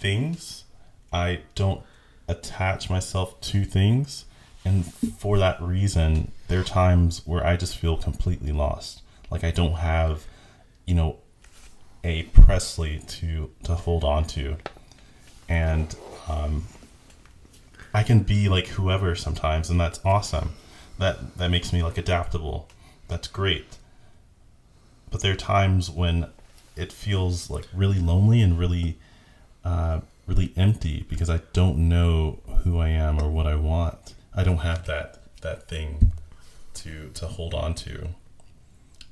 [0.00, 0.64] things.
[1.12, 1.82] I don't
[2.28, 4.24] attach myself to things,
[4.64, 9.02] and for that reason, there are times where I just feel completely lost.
[9.30, 10.26] Like I don't have,
[10.86, 11.16] you know,
[12.02, 14.56] a Presley to to hold on to,
[15.48, 15.94] and
[16.28, 16.64] um,
[17.92, 20.52] I can be like whoever sometimes, and that's awesome.
[20.98, 22.68] That that makes me like adaptable.
[23.08, 23.78] That's great.
[25.10, 26.28] But there are times when
[26.76, 28.98] it feels like really lonely and really,
[29.64, 34.14] uh, really empty because I don't know who I am or what I want.
[34.34, 36.12] I don't have that that thing
[36.74, 38.08] to to hold on to.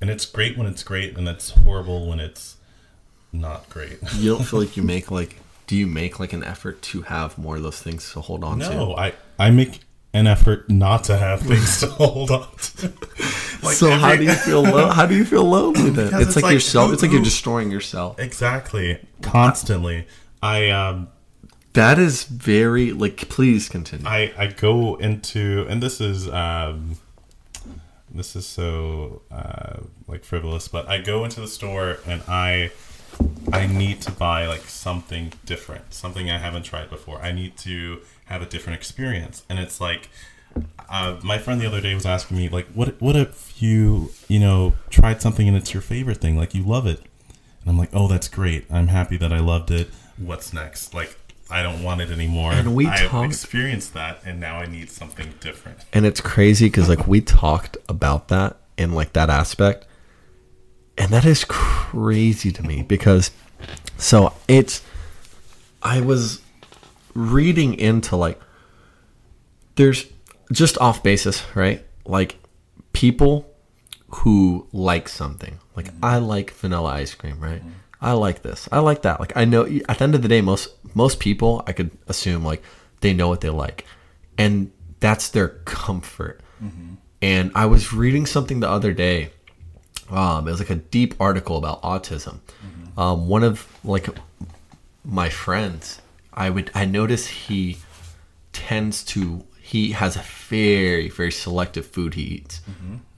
[0.01, 2.55] And it's great when it's great, and it's horrible when it's
[3.33, 3.99] not great.
[4.15, 5.37] You don't feel like you make like.
[5.67, 8.59] Do you make like an effort to have more of those things to hold on
[8.59, 8.69] to?
[8.71, 9.81] No, I I make
[10.13, 12.91] an effort not to have things to hold on to.
[13.61, 14.63] Like so how do you feel?
[14.63, 16.13] Lo- how do you feel lonely then?
[16.13, 16.93] It's, it's like, like, yourself.
[16.93, 18.17] It's like you're destroying yourself.
[18.17, 20.07] exactly constantly?
[20.41, 21.09] I um
[21.73, 23.29] That is very like.
[23.29, 24.07] Please continue.
[24.07, 26.97] I I go into and this is um
[28.11, 32.71] this is so uh like frivolous, but I go into the store and I
[33.51, 37.19] I need to buy like something different, something I haven't tried before.
[37.21, 40.09] I need to have a different experience, and it's like
[40.89, 44.39] uh, my friend the other day was asking me like, what what if you you
[44.39, 47.01] know tried something and it's your favorite thing, like you love it,
[47.61, 48.65] and I'm like, oh, that's great.
[48.71, 49.89] I'm happy that I loved it.
[50.17, 50.93] What's next?
[50.93, 51.15] Like.
[51.51, 52.51] I don't want it anymore.
[52.53, 55.79] And we I've talked- experienced that, and now I need something different.
[55.91, 59.87] and it's crazy because like we talked about that in like that aspect
[60.95, 63.31] and that is crazy to me because
[63.97, 64.83] so it's
[65.81, 66.39] i was
[67.15, 68.39] reading into like
[69.75, 70.05] there's
[70.51, 72.37] just off basis right like
[72.93, 73.51] people
[74.11, 75.59] who likes something.
[75.75, 77.61] Like i like vanilla ice cream right?
[78.01, 78.69] I like this.
[78.71, 79.19] I like that.
[79.19, 82.43] Like i know at the end of the day most most people i could assume
[82.43, 82.63] like
[83.01, 83.85] they know what they like.
[84.37, 86.41] And that's their comfort.
[87.21, 89.31] And i was reading something the other day
[90.09, 92.39] um, it was like a deep article about autism.
[92.97, 94.07] Um, one of like
[95.05, 96.01] my friends
[96.33, 97.77] i would i notice he
[98.53, 102.61] tends to he has a very very selective food he eats.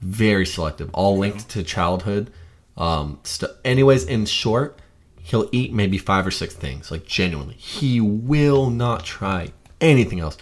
[0.02, 0.90] Very selective.
[0.92, 2.30] All linked to childhood.
[2.76, 4.78] Um st- anyways in short
[5.22, 7.54] he'll eat maybe five or six things like genuinely.
[7.54, 10.36] He will not try anything else.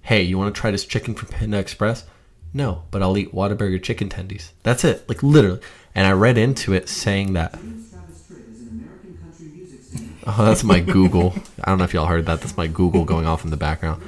[0.00, 2.06] Hey you want to try this chicken from panda express?
[2.52, 4.50] No but i'll eat Whataburger chicken tendies.
[4.64, 5.60] That's it like literally.
[5.94, 10.10] And i read into it saying that Travis Tritt is an American country music singer.
[10.26, 11.34] oh that's my google.
[11.62, 12.40] I don't know if y'all heard that.
[12.40, 14.02] That's my google going off in the background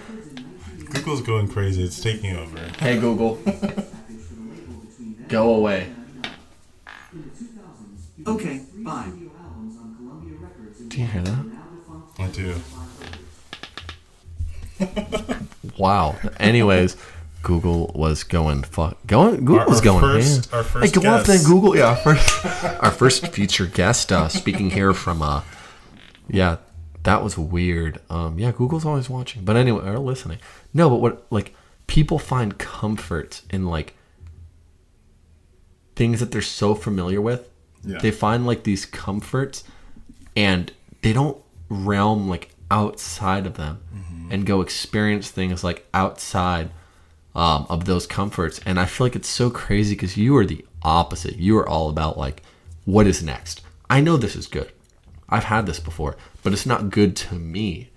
[0.94, 1.82] Google's going crazy.
[1.84, 2.58] It's taking over.
[2.78, 3.38] hey google
[5.28, 5.90] go away
[8.26, 9.10] Okay, bye.
[10.88, 11.44] do you hear that
[12.18, 12.54] I do.
[15.76, 16.16] Wow.
[16.38, 16.96] Anyways,
[17.42, 20.58] Google was going fuck going Google Our- was our going first- ham.
[20.58, 21.44] our first hey, go off guest.
[21.44, 21.76] then Google.
[21.76, 22.46] Yeah, our first
[22.82, 25.42] our first featured guest uh, speaking here from uh
[26.28, 26.56] yeah,
[27.04, 28.00] that was weird.
[28.10, 29.44] Um yeah, Google's always watching.
[29.44, 30.38] But anyway, or listening.
[30.72, 31.54] No, but what like
[31.86, 33.94] people find comfort in like
[35.96, 37.48] things that they're so familiar with.
[37.84, 37.98] Yeah.
[37.98, 39.64] They find like these comforts
[40.34, 41.38] and they don't
[41.68, 43.80] realm like outside of them
[44.30, 46.70] and go experience things like outside
[47.34, 48.60] um, of those comforts.
[48.64, 51.36] And I feel like it's so crazy because you are the opposite.
[51.36, 52.42] You are all about like,
[52.84, 53.60] what is next?
[53.88, 54.72] I know this is good.
[55.28, 57.90] I've had this before, but it's not good to me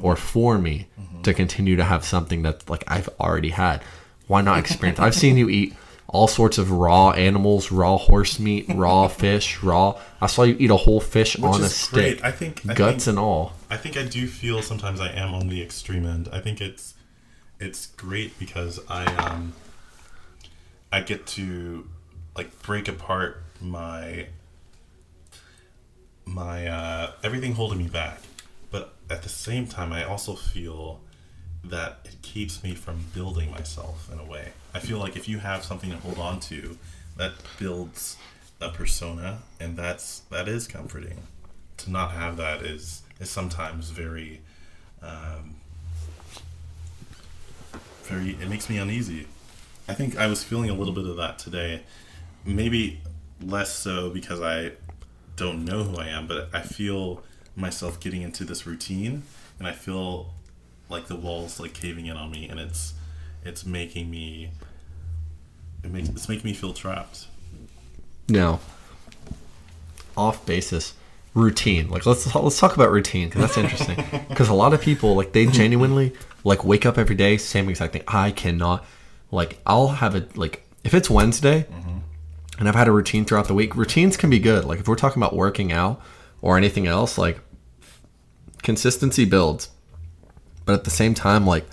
[0.00, 0.86] or for me
[1.24, 3.82] to continue to have something that like I've already had.
[4.28, 4.98] Why not experience?
[5.00, 5.74] I've seen you eat
[6.06, 9.98] all sorts of raw animals, raw horse meat, raw fish, raw.
[10.20, 12.24] I saw you eat a whole fish Which on a stick, great.
[12.24, 13.54] I think I guts think, and all.
[13.68, 16.28] I think I do feel sometimes I am on the extreme end.
[16.32, 16.94] I think it's
[17.58, 19.54] it's great because I um
[20.92, 21.88] I get to
[22.36, 24.26] like break apart my
[26.26, 26.93] my uh
[27.24, 28.20] everything holding me back.
[28.70, 31.00] But at the same time I also feel
[31.64, 34.52] that it keeps me from building myself in a way.
[34.74, 36.76] I feel like if you have something to hold on to,
[37.16, 38.18] that builds
[38.60, 41.22] a persona and that's that is comforting.
[41.78, 44.42] To not have that is is sometimes very
[45.02, 45.56] um,
[48.04, 49.26] very it makes me uneasy.
[49.88, 51.82] I think I was feeling a little bit of that today.
[52.44, 53.00] Maybe
[53.40, 54.72] less so because I
[55.36, 57.22] don't know who I am, but I feel
[57.56, 59.22] myself getting into this routine
[59.58, 60.32] and I feel
[60.88, 62.94] like the walls like caving in on me and it's
[63.44, 64.50] it's making me
[65.82, 67.26] it makes it's making me feel trapped.
[68.28, 68.60] Now,
[70.16, 70.94] off basis,
[71.34, 71.90] routine.
[71.90, 74.24] Like let's let's talk about routine because that's interesting.
[74.28, 77.92] Because a lot of people like they genuinely like wake up every day same exact
[77.92, 78.02] thing.
[78.08, 78.84] I cannot
[79.30, 81.98] like I'll have it like if it's Wednesday mm-hmm.
[82.58, 83.76] And I've had a routine throughout the week.
[83.76, 84.64] Routines can be good.
[84.64, 86.00] Like if we're talking about working out
[86.40, 87.40] or anything else, like
[88.62, 89.70] consistency builds.
[90.64, 91.66] But at the same time, like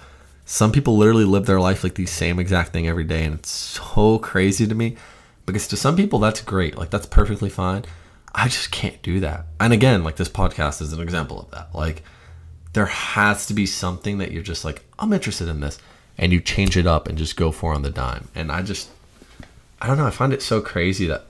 [0.45, 3.49] some people literally live their life like the same exact thing every day, and it's
[3.49, 4.97] so crazy to me.
[5.45, 7.83] Because to some people that's great, like that's perfectly fine.
[8.33, 9.45] I just can't do that.
[9.59, 11.73] And again, like this podcast is an example of that.
[11.73, 12.03] Like
[12.73, 15.79] there has to be something that you're just like, I'm interested in this,
[16.17, 18.27] and you change it up and just go for on the dime.
[18.35, 18.89] And I just,
[19.81, 20.05] I don't know.
[20.05, 21.25] I find it so crazy that,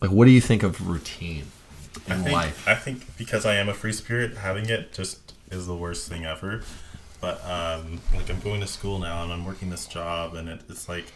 [0.00, 1.44] like, what do you think of routine
[2.06, 2.66] in I think, life?
[2.66, 6.24] I think because I am a free spirit, having it just is the worst thing
[6.24, 6.62] ever.
[7.20, 10.62] But um, like I'm going to school now and I'm working this job, and it,
[10.68, 11.06] it's like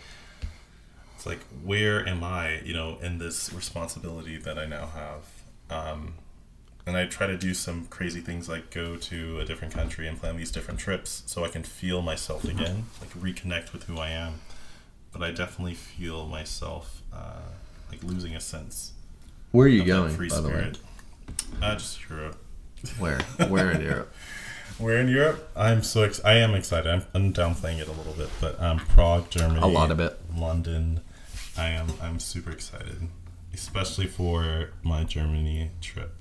[1.17, 5.25] it's like where am I, you know, in this responsibility that I now have?
[5.71, 6.15] Um,
[6.87, 10.19] and I try to do some crazy things like go to a different country and
[10.19, 14.11] plan these different trips so I can feel myself again, like reconnect with who I
[14.11, 14.41] am.
[15.13, 17.41] But I definitely feel myself uh,
[17.91, 18.93] like losing a sense
[19.53, 20.55] Where are you going, free by the way?
[20.55, 20.79] spirit.
[21.63, 22.37] Uh, just Europe.
[22.99, 23.19] Where?
[23.49, 24.13] Where in Europe?
[24.79, 25.51] We're in Europe.
[25.57, 26.89] I'm so ex- I am excited.
[26.89, 30.17] I'm, I'm downplaying it a little bit, but um, Prague, Germany, A lot of it.
[30.37, 31.01] London.
[31.57, 33.09] I am I'm super excited,
[33.53, 36.15] especially for my Germany trip.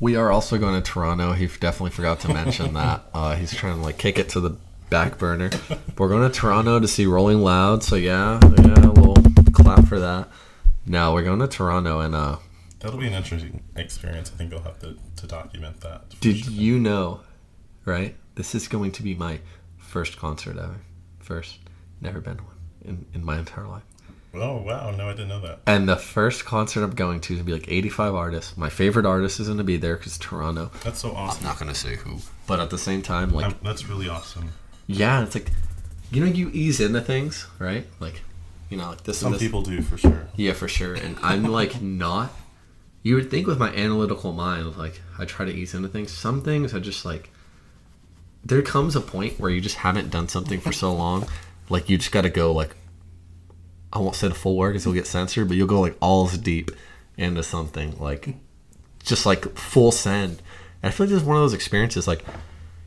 [0.00, 1.32] We are also going to Toronto.
[1.34, 3.04] He definitely forgot to mention that.
[3.14, 4.56] Uh, he's trying to like kick it to the
[4.90, 5.50] back burner.
[5.98, 7.82] We're going to Toronto to see Rolling Loud.
[7.82, 9.16] So yeah, yeah, a little
[9.52, 10.28] clap for that.
[10.86, 12.36] No, we're going to Toronto, and uh,
[12.84, 14.30] That'll be an interesting experience.
[14.34, 16.20] I think I'll have to, to document that.
[16.20, 16.52] did sure.
[16.52, 17.20] you know?
[17.86, 19.40] Right, this is going to be my
[19.78, 20.80] first concert ever.
[21.18, 21.58] First,
[22.00, 23.82] never been to one in in my entire life.
[24.34, 24.90] Oh wow!
[24.90, 25.60] No, I didn't know that.
[25.66, 28.56] And the first concert I'm going to is gonna be like 85 artists.
[28.56, 30.70] My favorite artist is gonna be there because Toronto.
[30.82, 31.44] That's so awesome.
[31.44, 34.50] I'm Not gonna say who, but at the same time, like I'm, that's really awesome.
[34.86, 35.50] Yeah, it's like
[36.10, 37.86] you know you ease into things, right?
[38.00, 38.22] Like
[38.68, 39.42] you know, like this Some this.
[39.42, 40.26] people do for sure.
[40.36, 40.94] Yeah, for sure.
[40.94, 42.32] And I'm like not.
[43.02, 46.10] You would think with my analytical mind, like I try to ease into things.
[46.10, 47.30] Some things are just like.
[48.46, 51.26] There comes a point where you just haven't done something for so long,
[51.68, 52.76] like you just got to go like.
[53.92, 56.36] I won't say the full word because it'll get censored, but you'll go like all's
[56.36, 56.72] deep
[57.16, 58.34] into something like,
[59.04, 60.42] just like full send.
[60.82, 62.24] And I feel like this is one of those experiences like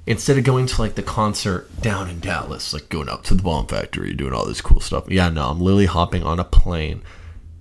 [0.07, 3.43] instead of going to like the concert down in Dallas, like going up to the
[3.43, 5.09] Bomb Factory, doing all this cool stuff.
[5.09, 7.03] Yeah, no, I'm literally hopping on a plane,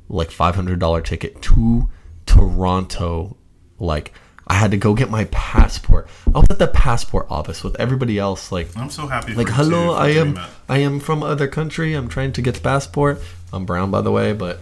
[0.08, 1.90] like five hundred dollar ticket to
[2.24, 3.36] Toronto.
[3.78, 4.12] Like
[4.46, 6.08] I had to go get my passport.
[6.28, 8.52] I was at the passport office with everybody else.
[8.52, 9.34] Like, I'm so happy.
[9.34, 10.50] Like hello, I am that.
[10.68, 11.94] I am from other country.
[11.94, 13.20] I'm trying to get the passport.
[13.52, 14.60] I'm brown, by the way, but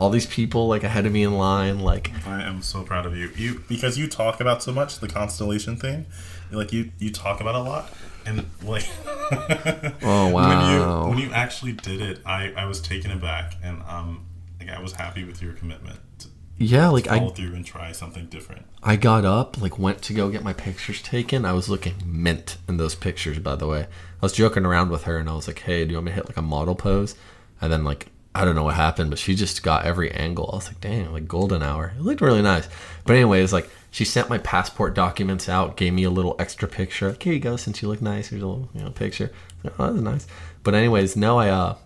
[0.00, 1.80] all these people like ahead of me in line.
[1.80, 3.30] Like, I am so proud of you.
[3.36, 6.06] You because you talk about so much the constellation thing.
[6.50, 7.92] Like you you talk about a lot
[8.26, 8.86] and like
[10.02, 13.82] oh wow, when you when you actually did it, I I was taken aback and
[13.88, 14.26] um
[14.60, 16.28] like I was happy with your commitment to
[16.60, 18.66] yeah, like follow I through and try something different.
[18.82, 21.44] I got up, like went to go get my pictures taken.
[21.44, 23.82] I was looking mint in those pictures, by the way.
[23.82, 23.86] I
[24.20, 26.16] was joking around with her and I was like, hey, do you want me to
[26.16, 27.14] hit like a model pose?
[27.60, 28.08] And then like
[28.38, 30.48] I don't know what happened, but she just got every angle.
[30.52, 31.92] I was like, dang, like golden hour.
[31.98, 32.68] It looked really nice.
[33.04, 37.08] But anyways, like she sent my passport documents out, gave me a little extra picture.
[37.08, 39.32] Like, here you go, since you look nice, here's a little you know picture.
[39.56, 40.26] Was like, oh, that's nice.
[40.62, 41.76] But anyways, no, I uh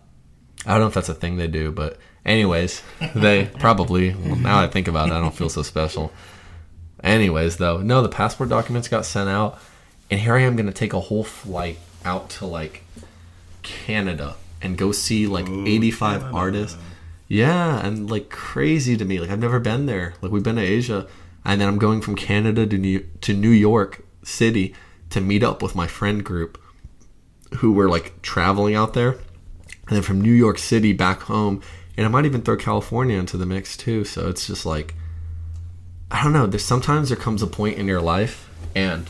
[0.66, 1.96] I don't know if that's a thing they do, but
[2.26, 2.82] anyways,
[3.14, 4.14] they probably.
[4.14, 6.12] Well, now I think about it, I don't feel so special.
[7.02, 9.58] Anyways, though, no, the passport documents got sent out,
[10.10, 12.84] and here I am going to take a whole flight out to like
[13.62, 16.36] Canada and go see like Ooh, 85 Canada.
[16.36, 16.78] artists.
[17.28, 19.18] Yeah, and like crazy to me.
[19.18, 20.14] Like I've never been there.
[20.20, 21.06] Like we've been to Asia,
[21.44, 24.74] and then I'm going from Canada to New to New York City
[25.10, 26.60] to meet up with my friend group
[27.56, 31.62] who were like traveling out there, and then from New York City back home,
[31.96, 34.04] and I might even throw California into the mix too.
[34.04, 34.94] So it's just like
[36.10, 36.46] I don't know.
[36.46, 39.06] There's sometimes there comes a point in your life, and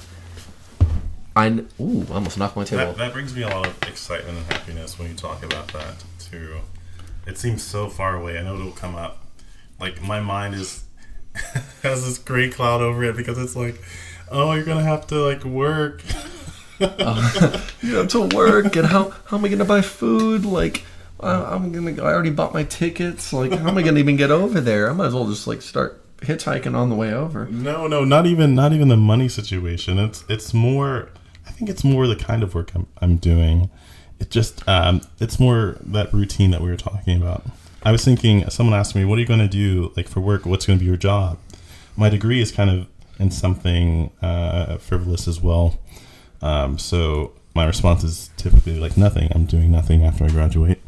[1.34, 2.86] I kn- ooh I almost knocked my table.
[2.86, 6.04] That, that brings me a lot of excitement and happiness when you talk about that
[6.18, 6.58] too.
[7.26, 8.38] It seems so far away.
[8.38, 9.24] I know it'll come up.
[9.80, 10.84] Like my mind is
[11.82, 13.80] has this gray cloud over it because it's like,
[14.30, 16.02] oh, you're gonna have to like work.
[16.80, 17.62] Oh.
[17.82, 20.44] you have to work, and how how am I gonna buy food?
[20.44, 20.84] Like
[21.20, 23.32] I, I'm gonna I already bought my tickets.
[23.32, 24.90] Like how am I gonna even get over there?
[24.90, 27.46] I might as well just like start hitchhiking on the way over.
[27.46, 29.98] No, no, not even not even the money situation.
[29.98, 31.08] It's it's more.
[31.52, 33.70] I think it's more the kind of work I'm I'm doing.
[34.18, 37.44] It just um, it's more that routine that we were talking about.
[37.82, 38.48] I was thinking.
[38.48, 40.46] Someone asked me, "What are you going to do like for work?
[40.46, 41.38] What's going to be your job?"
[41.94, 42.86] My degree is kind of
[43.18, 45.78] in something uh, frivolous as well.
[46.40, 49.30] Um, so my response is typically like nothing.
[49.34, 50.80] I'm doing nothing after I graduate.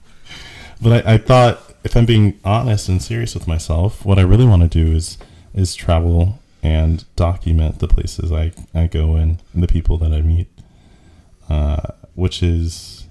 [0.82, 4.46] but I, I thought if I'm being honest and serious with myself, what I really
[4.46, 5.18] want to do is
[5.54, 10.22] is travel and document the places I, I go in and the people that I
[10.22, 10.48] meet,
[11.48, 11.82] uh,
[12.14, 13.06] which is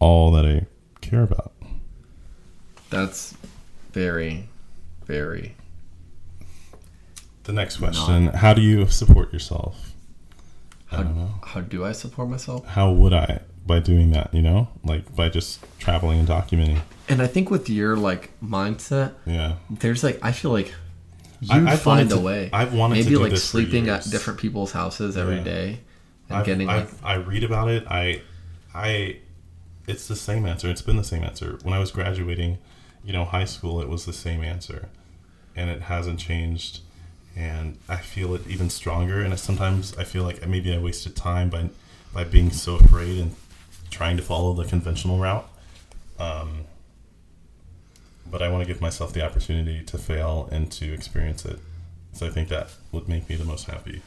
[0.00, 0.66] all that I
[1.00, 1.52] care about.
[2.90, 3.34] That's
[3.92, 4.48] very,
[5.06, 5.54] very.
[7.44, 9.92] The next question: How do you support yourself?
[10.90, 11.30] I don't know.
[11.44, 12.64] how do I support myself?
[12.66, 14.32] How would I by doing that?
[14.32, 16.80] You know, like by just traveling and documenting.
[17.08, 19.56] And I think with your like mindset, Yeah.
[19.70, 20.72] there's like I feel like
[21.40, 22.50] you I- find a to- way.
[22.52, 25.44] I've wanted to maybe do like sleeping at different people's houses every Yeah.
[25.44, 25.80] day
[26.28, 27.84] and I've, getting I've, I read about it.
[27.88, 28.22] I,
[28.74, 29.18] I,
[29.86, 30.70] it's the same answer.
[30.70, 31.58] It's been the same answer.
[31.62, 32.58] When I was graduating,
[33.04, 34.88] you know, high school, it was the same answer,
[35.54, 36.80] and it hasn't changed.
[37.36, 39.20] And I feel it even stronger.
[39.20, 41.68] And sometimes I feel like maybe I wasted time by,
[42.14, 43.34] by being so afraid and
[43.90, 45.46] trying to follow the conventional route.
[46.18, 46.64] Um,
[48.34, 51.60] but I want to give myself the opportunity to fail and to experience it.
[52.14, 54.02] So I think that would make me the most happy.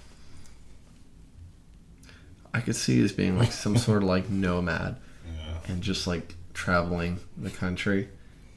[2.54, 5.72] I could see as being like some sort of like nomad Yeah.
[5.72, 8.10] and just like traveling the country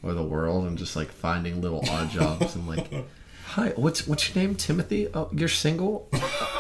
[0.03, 2.89] or the world and just like finding little odd jobs and like
[3.45, 6.09] hi what's what's your name timothy oh you're single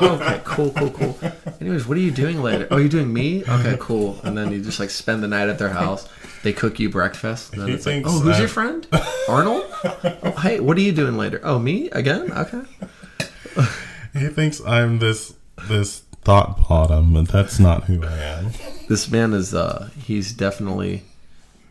[0.02, 1.18] okay cool cool cool.
[1.60, 2.66] Anyways what are you doing later?
[2.70, 3.44] Oh you're doing me?
[3.44, 4.18] Okay cool.
[4.24, 6.08] And then you just like spend the night at their house.
[6.42, 7.52] They cook you breakfast.
[7.52, 8.86] And then He it's like thinks oh who's your friend?
[9.28, 9.64] Arnold?
[9.84, 11.40] Oh, hey what are you doing later?
[11.42, 11.90] Oh me?
[11.90, 12.32] Again?
[12.32, 12.62] Okay.
[14.12, 15.34] He thinks I'm this
[15.68, 18.50] this thought bottom, but that's not who I am.
[18.88, 21.02] this man is uh he's definitely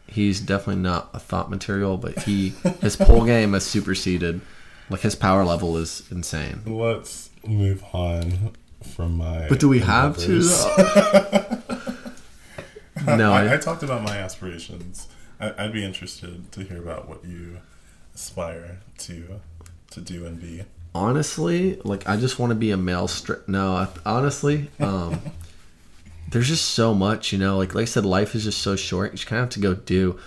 [0.07, 2.49] he's definitely not a thought material but he
[2.81, 4.41] his pole game has superseded.
[4.91, 6.63] Like his power level is insane.
[6.65, 8.51] Let's move on
[8.83, 9.47] from my.
[9.47, 10.65] but do we have to endeavors.
[13.05, 15.07] no I, I I, talked about my aspirations.
[15.39, 17.57] I, I'd be interested to hear about what you
[18.13, 19.39] aspire to
[19.91, 20.63] to do and be.
[20.93, 23.47] honestly like i just want to be a male strip.
[23.47, 25.19] no I, honestly um
[26.29, 29.11] there's just so much you know like like i said life is just so short
[29.11, 30.19] you just kind of have to go do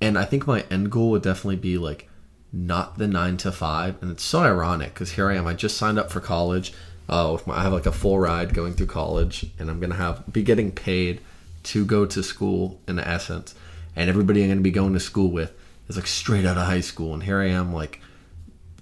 [0.00, 2.08] and i think my end goal would definitely be like
[2.56, 4.00] not the nine to five.
[4.00, 5.46] And it's so ironic because here i am.
[5.46, 6.72] I just signed up for college.
[7.08, 10.42] Uh i have like a full ride going through college and i'm gonna have be
[10.42, 11.20] getting paid
[11.62, 13.54] to go to school in essence.
[13.94, 15.52] And everybody i'm gonna be going to school with
[15.88, 17.12] is like straight out of high school.
[17.12, 18.00] And here i am like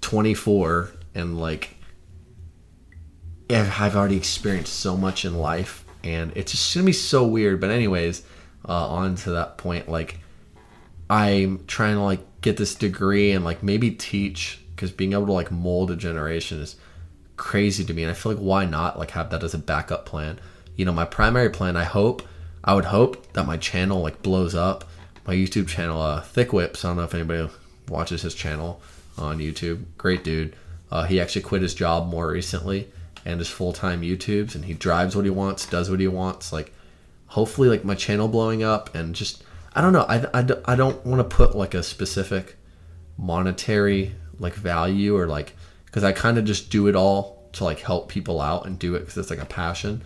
[0.01, 1.75] 24 and like
[3.49, 7.59] I've I've already experienced so much in life and it's just gonna be so weird.
[7.59, 8.23] But anyways
[8.67, 10.19] uh, on to that point like
[11.09, 15.31] I'm trying to like get this degree and like maybe teach because being able to
[15.31, 16.75] like mold a generation is
[17.37, 20.05] crazy to me and I feel like why not like have that as a backup
[20.05, 20.39] plan.
[20.75, 22.21] You know, my primary plan I hope
[22.63, 24.85] I would hope that my channel like blows up.
[25.25, 27.49] My YouTube channel uh Thick Whips, I don't know if anybody
[27.89, 28.79] watches his channel
[29.17, 29.83] on YouTube.
[29.97, 30.55] Great dude.
[30.91, 32.87] Uh, he actually quit his job more recently
[33.25, 36.53] and is full time YouTubes and he drives what he wants, does what he wants.
[36.53, 36.71] Like
[37.25, 39.43] hopefully like my channel blowing up and just
[39.75, 40.03] i don't know.
[40.03, 42.55] I, I, I don't want to put like a specific
[43.17, 45.55] monetary like value or like
[45.85, 48.95] because i kind of just do it all to like help people out and do
[48.95, 50.01] it because it's like a passion.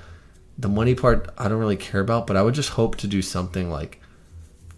[0.58, 3.22] The money part i don't really care about but i would just hope to do
[3.22, 4.02] something like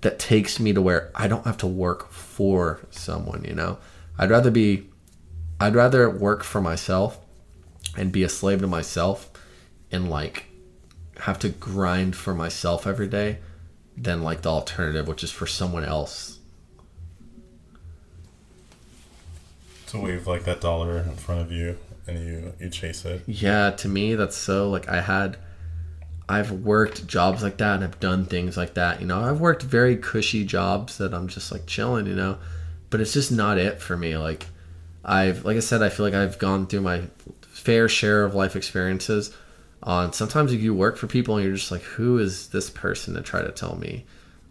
[0.02, 3.80] that takes me to where i don't have to work for someone you know?
[4.20, 4.90] I'd rather be
[5.60, 7.20] i'd rather work for myself
[7.98, 9.32] and be a slave to myself
[9.92, 10.46] and like
[11.22, 13.40] have to grind for myself every day
[13.98, 16.40] than like the alternative, which is for someone else.
[19.88, 21.78] To wave like that dollar in front of you
[22.08, 23.22] and you you chase it.
[23.28, 25.38] Yeah, to me, that's so like I had,
[26.30, 29.02] I've worked jobs like that and I've done things like that.
[29.02, 32.38] You know, I've worked very cushy jobs that I'm just like chilling, you know,
[32.90, 34.18] but it's just not it for me.
[34.18, 34.48] Like,
[35.04, 37.04] I've, like I said, I feel like I've gone through my
[37.42, 39.36] fair share of life experiences
[39.84, 43.22] on sometimes you work for people and you're just like who is this person to
[43.22, 44.06] try to tell me?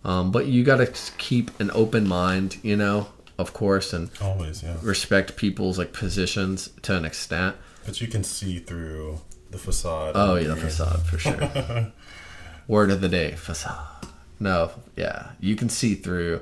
[0.04, 0.86] Um, but you got to
[1.18, 3.08] keep an open mind you know
[3.38, 4.76] of course and Always, yeah.
[4.82, 7.56] respect people's like positions to an extent.
[7.86, 9.20] But you can see through
[9.50, 10.12] the facade.
[10.14, 11.92] oh yeah the facade for sure.
[12.68, 14.06] Word of the day facade.
[14.38, 16.40] No yeah you can see through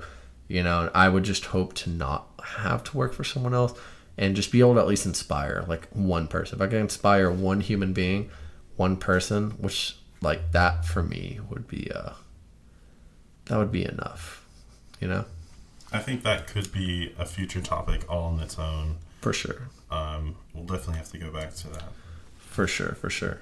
[0.48, 3.78] you know and i would just hope to not have to work for someone else
[4.16, 6.56] and just be able to at least inspire like one person.
[6.58, 8.30] If i can inspire one human being
[8.78, 12.12] one person, which like that for me would be uh
[13.46, 14.44] that would be enough.
[15.00, 15.24] You know?
[15.92, 18.96] I think that could be a future topic all on its own.
[19.22, 19.68] For sure.
[19.90, 21.84] Um, we'll definitely have to go back to that.
[22.38, 23.40] For sure, for sure.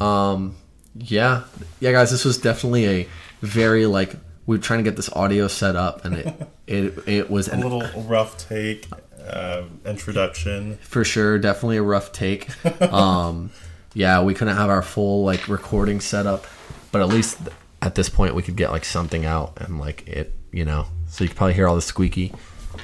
[0.00, 0.56] Um
[0.94, 1.44] yeah.
[1.80, 3.08] Yeah guys, this was definitely a
[3.40, 4.14] very like
[4.46, 7.52] we were trying to get this audio set up and it it, it was A
[7.52, 8.88] an little rough take,
[9.26, 10.78] uh, introduction.
[10.78, 12.48] for sure definitely a rough take
[12.92, 13.50] um
[13.94, 16.46] yeah we couldn't have our full like recording set up
[16.90, 17.38] but at least
[17.82, 20.86] at this point we could get like something out and like it you know.
[21.08, 22.32] So you could probably hear all the squeaky.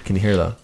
[0.04, 0.56] Can you hear the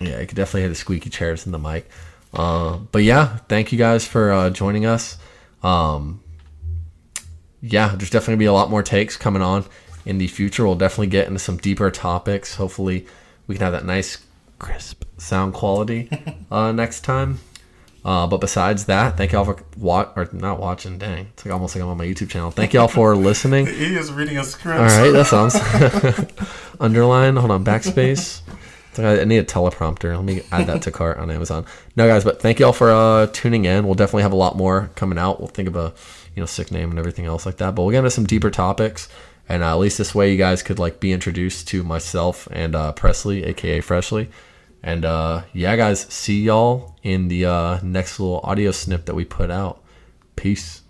[0.00, 1.88] yeah you could definitely hear the squeaky chairs in the mic.
[2.34, 5.16] Uh, but yeah thank you guys for uh, joining us.
[5.62, 6.22] Um
[7.60, 9.64] yeah there's definitely gonna be a lot more takes coming on
[10.04, 10.66] in the future.
[10.66, 12.56] We'll definitely get into some deeper topics.
[12.56, 13.06] Hopefully
[13.46, 14.18] we can have that nice
[14.58, 16.10] crisp sound quality
[16.50, 17.38] uh, next time
[18.08, 20.96] uh, but besides that, thank y'all for watch or not watching.
[20.96, 22.50] Dang, it's like almost like I'm on my YouTube channel.
[22.50, 23.66] Thank y'all for listening.
[23.66, 24.78] He is reading a script.
[24.78, 25.54] All right, that sounds
[26.80, 27.36] underline.
[27.36, 28.40] Hold on, backspace.
[28.96, 30.16] Like I need a teleprompter.
[30.16, 31.66] Let me add that to cart on Amazon.
[31.96, 33.84] No, guys, but thank y'all for uh, tuning in.
[33.84, 35.38] We'll definitely have a lot more coming out.
[35.38, 35.92] We'll think of a
[36.34, 37.74] you know sick name and everything else like that.
[37.74, 39.10] But we'll get into some deeper topics,
[39.50, 42.74] and uh, at least this way you guys could like be introduced to myself and
[42.74, 44.30] uh, Presley, aka Freshly.
[44.82, 49.24] And uh, yeah, guys, see y'all in the uh, next little audio snip that we
[49.24, 49.82] put out.
[50.36, 50.82] Peace.